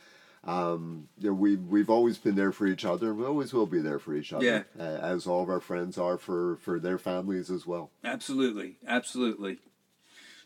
um, 0.45 1.09
you 1.19 1.29
know 1.29 1.35
we 1.35 1.57
we've 1.57 1.91
always 1.91 2.19
been 2.19 2.35
there 2.35 2.53
for 2.53 2.67
each 2.67 2.85
other. 2.85 3.11
And 3.11 3.19
we 3.19 3.27
always 3.27 3.53
will 3.53 3.67
be 3.67 3.81
there 3.81 3.99
for 3.99 4.15
each 4.15 4.33
other. 4.33 4.45
Yeah. 4.45 4.63
Uh, 4.79 4.99
as 5.03 5.27
all 5.27 5.43
of 5.43 5.49
our 5.49 5.61
friends 5.61 5.99
are 5.99 6.19
for 6.19 6.57
for 6.57 6.79
their 6.79 6.99
families 6.99 7.51
as 7.51 7.67
well. 7.67 7.91
Absolutely, 8.05 8.77
absolutely. 8.87 9.59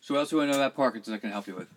So, 0.00 0.14
what 0.14 0.20
else 0.20 0.30
do 0.30 0.40
I 0.40 0.46
know 0.46 0.52
about 0.52 0.76
Parkinson's 0.76 1.16
I 1.16 1.18
can 1.18 1.30
help 1.30 1.46
you 1.46 1.56
with? 1.56 1.68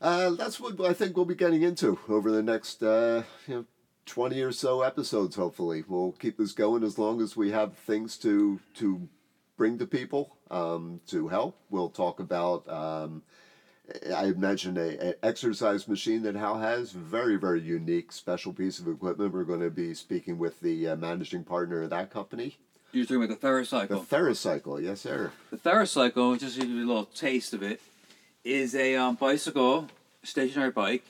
Uh, 0.00 0.30
that's 0.30 0.58
what 0.58 0.80
I 0.80 0.92
think 0.92 1.16
we'll 1.16 1.24
be 1.24 1.34
getting 1.34 1.62
into 1.62 1.98
over 2.08 2.30
the 2.30 2.42
next 2.42 2.82
uh, 2.82 3.22
you 3.46 3.54
know, 3.54 3.64
20 4.06 4.40
or 4.42 4.52
so 4.52 4.82
episodes, 4.82 5.36
hopefully. 5.36 5.84
We'll 5.86 6.12
keep 6.12 6.38
this 6.38 6.52
going 6.52 6.82
as 6.82 6.98
long 6.98 7.20
as 7.20 7.36
we 7.36 7.52
have 7.52 7.76
things 7.76 8.16
to, 8.18 8.60
to 8.74 9.08
bring 9.56 9.78
to 9.78 9.86
people 9.86 10.36
um, 10.50 11.00
to 11.08 11.28
help. 11.28 11.56
We'll 11.70 11.90
talk 11.90 12.18
about, 12.18 12.68
um, 12.68 13.22
I 14.14 14.32
mentioned 14.32 14.78
a, 14.78 15.10
a 15.10 15.14
exercise 15.24 15.86
machine 15.88 16.22
that 16.22 16.34
Hal 16.34 16.58
has, 16.58 16.92
very, 16.92 17.36
very 17.36 17.60
unique, 17.60 18.12
special 18.12 18.52
piece 18.52 18.78
of 18.78 18.88
equipment. 18.88 19.32
We're 19.32 19.44
going 19.44 19.60
to 19.60 19.70
be 19.70 19.94
speaking 19.94 20.38
with 20.38 20.60
the 20.60 20.88
uh, 20.88 20.96
managing 20.96 21.44
partner 21.44 21.82
of 21.82 21.90
that 21.90 22.10
company 22.10 22.56
You're 22.92 23.04
talking 23.04 23.22
about 23.24 23.40
the 23.40 23.46
TheraCycle. 23.46 23.88
The 23.88 24.16
TheraCycle, 24.16 24.82
yes, 24.82 25.00
sir. 25.00 25.32
The 25.50 25.56
TheraCycle, 25.58 26.38
just 26.38 26.54
to 26.54 26.60
give 26.60 26.70
you 26.70 26.84
a 26.84 26.88
little 26.88 27.04
taste 27.06 27.52
of 27.54 27.62
it, 27.62 27.80
is 28.44 28.74
a 28.74 28.96
um, 28.96 29.14
bicycle, 29.16 29.88
stationary 30.22 30.70
bike 30.70 31.04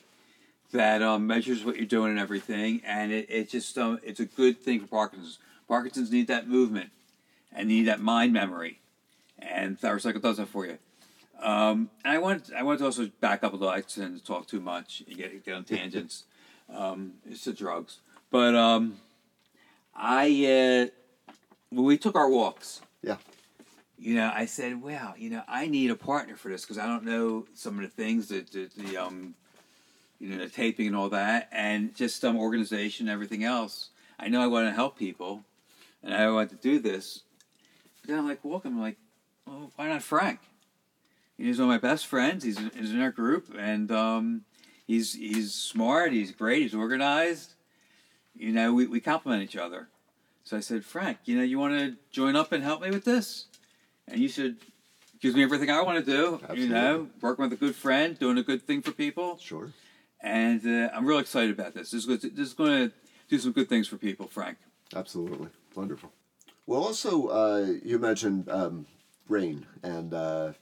that 0.72 1.02
um, 1.02 1.26
measures 1.26 1.64
what 1.64 1.76
you're 1.76 1.86
doing 1.86 2.10
and 2.10 2.18
everything, 2.18 2.80
and 2.84 3.12
it, 3.12 3.26
it 3.28 3.50
just 3.50 3.76
um, 3.78 4.00
it's 4.02 4.20
a 4.20 4.24
good 4.24 4.58
thing 4.58 4.80
for 4.80 4.86
Parkinson's. 4.86 5.38
Parkinson's 5.68 6.10
need 6.10 6.26
that 6.26 6.48
movement 6.48 6.90
and 7.52 7.68
need 7.68 7.84
that 7.84 8.00
mind 8.00 8.32
memory, 8.32 8.80
and 9.38 9.80
TheraCycle 9.80 10.20
does 10.20 10.38
that 10.38 10.48
for 10.48 10.66
you. 10.66 10.78
Um, 11.42 11.90
and 12.04 12.14
I 12.14 12.18
want 12.18 12.50
I 12.56 12.62
want 12.62 12.78
to 12.78 12.84
also 12.84 13.10
back 13.20 13.42
up 13.42 13.52
a 13.52 13.56
little. 13.56 13.68
I 13.68 13.80
tend 13.80 14.16
to 14.16 14.24
talk 14.24 14.46
too 14.46 14.60
much. 14.60 15.02
and 15.06 15.16
get 15.16 15.44
get 15.44 15.54
on 15.54 15.64
tangents. 15.64 16.24
um, 16.74 17.14
it's 17.28 17.44
the 17.44 17.52
drugs, 17.52 17.98
but 18.30 18.54
um, 18.54 18.98
I 19.94 20.26
uh, 21.28 21.34
when 21.70 21.84
we 21.84 21.98
took 21.98 22.14
our 22.16 22.28
walks 22.28 22.80
Yeah. 23.02 23.16
you 23.98 24.14
know, 24.14 24.30
I 24.34 24.46
said, 24.46 24.80
well, 24.80 25.14
you 25.18 25.30
know, 25.30 25.42
I 25.48 25.66
need 25.66 25.90
a 25.90 25.96
partner 25.96 26.36
for 26.36 26.48
this 26.48 26.62
because 26.62 26.78
I 26.78 26.86
don't 26.86 27.04
know 27.04 27.46
some 27.54 27.76
of 27.76 27.82
the 27.82 27.88
things 27.88 28.28
that 28.28 28.50
the, 28.52 28.68
the 28.76 28.96
um, 28.96 29.34
you 30.20 30.28
know, 30.30 30.38
the 30.38 30.48
taping 30.48 30.86
and 30.86 30.96
all 30.96 31.08
that, 31.10 31.48
and 31.50 31.94
just 31.96 32.20
some 32.20 32.36
organization, 32.38 33.08
and 33.08 33.12
everything 33.12 33.42
else. 33.42 33.90
I 34.18 34.28
know 34.28 34.40
I 34.40 34.46
want 34.46 34.68
to 34.68 34.72
help 34.72 34.96
people, 34.96 35.42
and 36.04 36.14
I 36.14 36.30
want 36.30 36.50
to 36.50 36.56
do 36.56 36.78
this. 36.78 37.22
But 38.00 38.10
then 38.10 38.18
I'm 38.20 38.28
like 38.28 38.44
walking, 38.44 38.72
I'm 38.72 38.80
like, 38.80 38.96
well, 39.46 39.72
why 39.74 39.88
not 39.88 40.02
Frank? 40.02 40.38
He's 41.42 41.58
one 41.58 41.68
of 41.68 41.82
my 41.82 41.88
best 41.88 42.06
friends. 42.06 42.44
He's, 42.44 42.58
he's 42.74 42.92
in 42.92 43.02
our 43.02 43.10
group, 43.10 43.52
and 43.58 43.90
um, 43.90 44.42
he's 44.86 45.12
he's 45.14 45.52
smart. 45.52 46.12
He's 46.12 46.30
great. 46.30 46.62
He's 46.62 46.74
organized. 46.74 47.54
You 48.34 48.52
know, 48.52 48.72
we, 48.72 48.86
we 48.86 49.00
complement 49.00 49.42
each 49.42 49.56
other. 49.56 49.88
So 50.44 50.56
I 50.56 50.60
said, 50.60 50.84
Frank, 50.84 51.18
you 51.24 51.36
know, 51.36 51.42
you 51.42 51.58
want 51.58 51.78
to 51.78 51.96
join 52.12 52.36
up 52.36 52.52
and 52.52 52.62
help 52.62 52.80
me 52.80 52.90
with 52.90 53.04
this? 53.04 53.46
And 54.06 54.20
you 54.20 54.28
should 54.28 54.58
gives 55.20 55.34
me 55.34 55.42
everything 55.42 55.68
I 55.70 55.82
want 55.82 56.04
to 56.04 56.10
do. 56.10 56.40
You 56.54 56.68
know, 56.68 57.08
working 57.20 57.44
with 57.44 57.52
a 57.52 57.56
good 57.56 57.74
friend, 57.74 58.18
doing 58.18 58.38
a 58.38 58.42
good 58.42 58.62
thing 58.62 58.80
for 58.82 58.92
people, 58.92 59.38
Sure. 59.38 59.72
and 60.20 60.64
uh, 60.66 60.90
I'm 60.94 61.06
real 61.06 61.18
excited 61.18 61.50
about 61.50 61.74
this. 61.74 61.90
This 61.90 62.00
is 62.00 62.06
good, 62.06 62.22
this 62.36 62.48
is 62.48 62.54
going 62.54 62.88
to 62.88 62.94
do 63.28 63.38
some 63.38 63.52
good 63.52 63.68
things 63.68 63.86
for 63.88 63.96
people, 63.96 64.26
Frank. 64.28 64.58
Absolutely. 64.94 65.48
Wonderful. 65.74 66.12
Well, 66.66 66.82
also, 66.82 67.28
uh, 67.28 67.66
you 67.84 67.98
mentioned 67.98 68.48
um, 68.48 68.86
brain 69.28 69.66
and, 69.82 70.12
uh, 70.12 70.52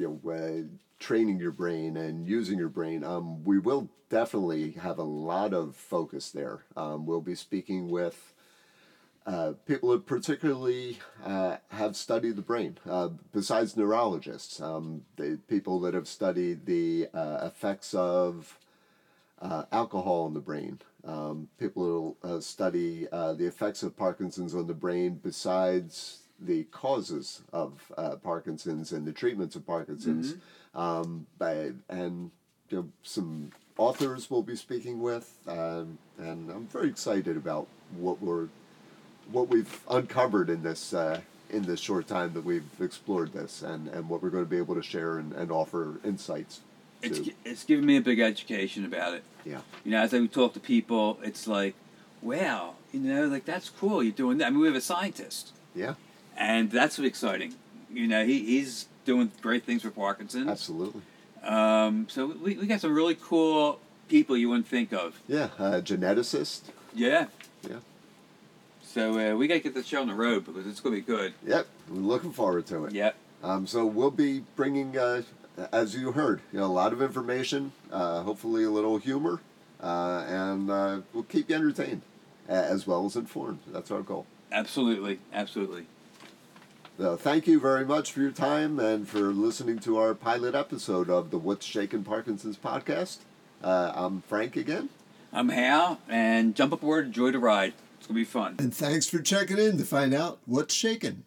you 0.00 0.20
know, 0.24 0.32
uh, 0.32 0.62
training 0.98 1.38
your 1.38 1.52
brain 1.52 1.96
and 1.96 2.26
using 2.26 2.58
your 2.58 2.68
brain. 2.68 3.04
Um, 3.04 3.44
we 3.44 3.58
will 3.58 3.88
definitely 4.08 4.72
have 4.72 4.98
a 4.98 5.04
lot 5.04 5.52
of 5.52 5.76
focus 5.76 6.30
there. 6.30 6.60
Um, 6.76 7.04
we'll 7.04 7.20
be 7.20 7.34
speaking 7.34 7.88
with 7.88 8.32
uh, 9.26 9.52
people 9.66 9.90
that 9.90 10.06
particularly 10.06 10.98
uh, 11.24 11.58
have 11.68 11.94
studied 11.94 12.36
the 12.36 12.42
brain, 12.42 12.78
uh, 12.88 13.08
besides 13.32 13.76
neurologists, 13.76 14.60
um, 14.60 15.02
the 15.16 15.38
people 15.48 15.78
that 15.80 15.92
have 15.92 16.08
studied 16.08 16.64
the 16.64 17.08
uh, 17.12 17.40
effects 17.42 17.92
of 17.92 18.58
uh, 19.40 19.64
alcohol 19.70 20.26
in 20.26 20.34
the 20.34 20.40
brain. 20.40 20.80
Um, 21.04 21.48
people 21.58 22.16
who 22.22 22.40
study 22.40 23.06
uh, 23.12 23.34
the 23.34 23.46
effects 23.46 23.82
of 23.82 23.96
Parkinson's 23.96 24.54
on 24.54 24.66
the 24.66 24.74
brain 24.74 25.20
besides 25.22 26.19
the 26.40 26.64
causes 26.64 27.42
of 27.52 27.92
uh, 27.96 28.16
Parkinson's 28.16 28.92
and 28.92 29.06
the 29.06 29.12
treatments 29.12 29.56
of 29.56 29.66
Parkinson's. 29.66 30.34
Um, 30.74 31.26
by, 31.38 31.72
and 31.88 32.30
you 32.68 32.76
know, 32.78 32.88
some 33.02 33.50
authors 33.76 34.30
we'll 34.30 34.42
be 34.42 34.56
speaking 34.56 35.00
with, 35.00 35.36
um, 35.48 35.98
and 36.18 36.50
I'm 36.50 36.66
very 36.68 36.88
excited 36.88 37.36
about 37.36 37.66
what 37.96 38.20
we're 38.22 38.48
what 39.32 39.48
we've 39.48 39.80
uncovered 39.88 40.50
in 40.50 40.62
this 40.62 40.94
uh, 40.94 41.20
in 41.50 41.62
this 41.62 41.80
short 41.80 42.06
time 42.06 42.32
that 42.34 42.44
we've 42.44 42.64
explored 42.80 43.32
this, 43.32 43.62
and, 43.62 43.88
and 43.88 44.08
what 44.08 44.22
we're 44.22 44.30
going 44.30 44.44
to 44.44 44.50
be 44.50 44.58
able 44.58 44.74
to 44.74 44.82
share 44.82 45.18
and, 45.18 45.32
and 45.32 45.50
offer 45.50 45.98
insights. 46.04 46.60
It's 47.02 47.18
to. 47.18 47.32
it's 47.44 47.64
given 47.64 47.86
me 47.86 47.96
a 47.96 48.00
big 48.00 48.20
education 48.20 48.84
about 48.84 49.14
it. 49.14 49.24
Yeah. 49.44 49.60
You 49.84 49.92
know, 49.92 50.00
as 50.00 50.12
I 50.12 50.24
talk 50.26 50.52
to 50.54 50.60
people, 50.60 51.18
it's 51.22 51.46
like, 51.46 51.74
wow, 52.22 52.74
you 52.92 53.00
know, 53.00 53.26
like 53.26 53.44
that's 53.44 53.70
cool. 53.70 54.02
You're 54.02 54.12
doing 54.12 54.38
that. 54.38 54.48
I 54.48 54.50
mean, 54.50 54.60
we 54.60 54.66
have 54.66 54.76
a 54.76 54.80
scientist, 54.80 55.52
Yeah, 55.74 55.94
and 56.40 56.70
that's 56.70 56.98
exciting. 56.98 57.54
You 57.92 58.08
know, 58.08 58.24
he, 58.24 58.44
he's 58.44 58.86
doing 59.04 59.30
great 59.42 59.64
things 59.64 59.82
for 59.82 59.90
Parkinson's. 59.90 60.48
absolutely. 60.48 61.02
Um, 61.44 62.06
so 62.08 62.26
we, 62.26 62.56
we 62.56 62.66
got 62.66 62.80
some 62.80 62.94
really 62.94 63.16
cool 63.20 63.78
people 64.08 64.36
you 64.36 64.48
wouldn't 64.48 64.66
think 64.66 64.92
of. 64.92 65.20
Yeah, 65.28 65.50
uh, 65.58 65.80
geneticist. 65.80 66.62
Yeah. 66.94 67.26
Yeah. 67.68 67.76
So 68.82 69.18
uh, 69.18 69.36
we 69.36 69.46
got 69.46 69.54
to 69.54 69.60
get 69.60 69.74
the 69.74 69.84
show 69.84 70.00
on 70.00 70.08
the 70.08 70.14
road 70.14 70.44
because 70.44 70.66
it's 70.66 70.80
going 70.80 70.96
to 70.96 71.00
be 71.00 71.06
good. 71.06 71.32
Yep, 71.46 71.66
we're 71.88 72.00
looking 72.00 72.32
forward 72.32 72.66
to 72.66 72.86
it. 72.86 72.92
Yep. 72.92 73.14
Um, 73.42 73.66
so 73.66 73.86
we'll 73.86 74.10
be 74.10 74.42
bringing, 74.56 74.98
uh, 74.98 75.22
as 75.72 75.94
you 75.94 76.12
heard, 76.12 76.40
you 76.52 76.58
know, 76.58 76.66
a 76.66 76.66
lot 76.66 76.92
of 76.92 77.00
information, 77.00 77.72
uh, 77.92 78.22
hopefully 78.22 78.64
a 78.64 78.70
little 78.70 78.98
humor, 78.98 79.40
uh, 79.82 80.24
and 80.28 80.70
uh, 80.70 81.00
we'll 81.14 81.22
keep 81.22 81.48
you 81.48 81.56
entertained 81.56 82.02
as 82.48 82.86
well 82.86 83.06
as 83.06 83.14
informed. 83.16 83.60
That's 83.68 83.90
our 83.90 84.02
goal. 84.02 84.26
Absolutely. 84.52 85.20
Absolutely. 85.32 85.86
So 87.00 87.16
thank 87.16 87.46
you 87.46 87.58
very 87.58 87.86
much 87.86 88.12
for 88.12 88.20
your 88.20 88.30
time 88.30 88.78
and 88.78 89.08
for 89.08 89.32
listening 89.32 89.78
to 89.78 89.96
our 89.96 90.12
pilot 90.12 90.54
episode 90.54 91.08
of 91.08 91.30
the 91.30 91.38
What's 91.38 91.64
Shaking 91.64 92.04
Parkinson's 92.04 92.58
podcast. 92.58 93.20
Uh, 93.64 93.92
I'm 93.94 94.20
Frank 94.20 94.54
again. 94.54 94.90
I'm 95.32 95.48
Hal, 95.48 95.98
and 96.10 96.54
jump 96.54 96.74
aboard, 96.74 97.06
enjoy 97.06 97.30
the 97.30 97.38
ride. 97.38 97.72
It's 97.96 98.06
going 98.06 98.16
to 98.16 98.20
be 98.20 98.24
fun. 98.26 98.56
And 98.58 98.74
thanks 98.74 99.08
for 99.08 99.20
checking 99.22 99.56
in 99.56 99.78
to 99.78 99.84
find 99.86 100.12
out 100.12 100.40
what's 100.44 100.74
shaking. 100.74 101.24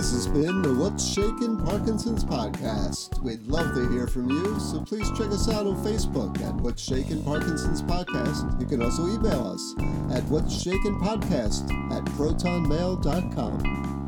This 0.00 0.12
has 0.12 0.28
been 0.28 0.62
the 0.62 0.74
What's 0.74 1.06
Shaking 1.06 1.58
Parkinson's 1.58 2.24
podcast. 2.24 3.22
We'd 3.22 3.46
love 3.46 3.74
to 3.74 3.86
hear 3.90 4.06
from 4.06 4.30
you, 4.30 4.58
so 4.58 4.80
please 4.80 5.06
check 5.10 5.26
us 5.26 5.46
out 5.46 5.66
on 5.66 5.76
Facebook 5.84 6.40
at 6.40 6.54
What's 6.54 6.82
Shaking 6.82 7.22
Parkinson's 7.22 7.82
Podcast. 7.82 8.58
You 8.58 8.66
can 8.66 8.80
also 8.80 9.06
email 9.08 9.48
us 9.48 9.74
at 10.10 10.24
What's 10.30 10.58
Shaking 10.58 10.98
Podcast 11.00 11.70
at 11.92 12.02
protonmail.com. 12.16 13.99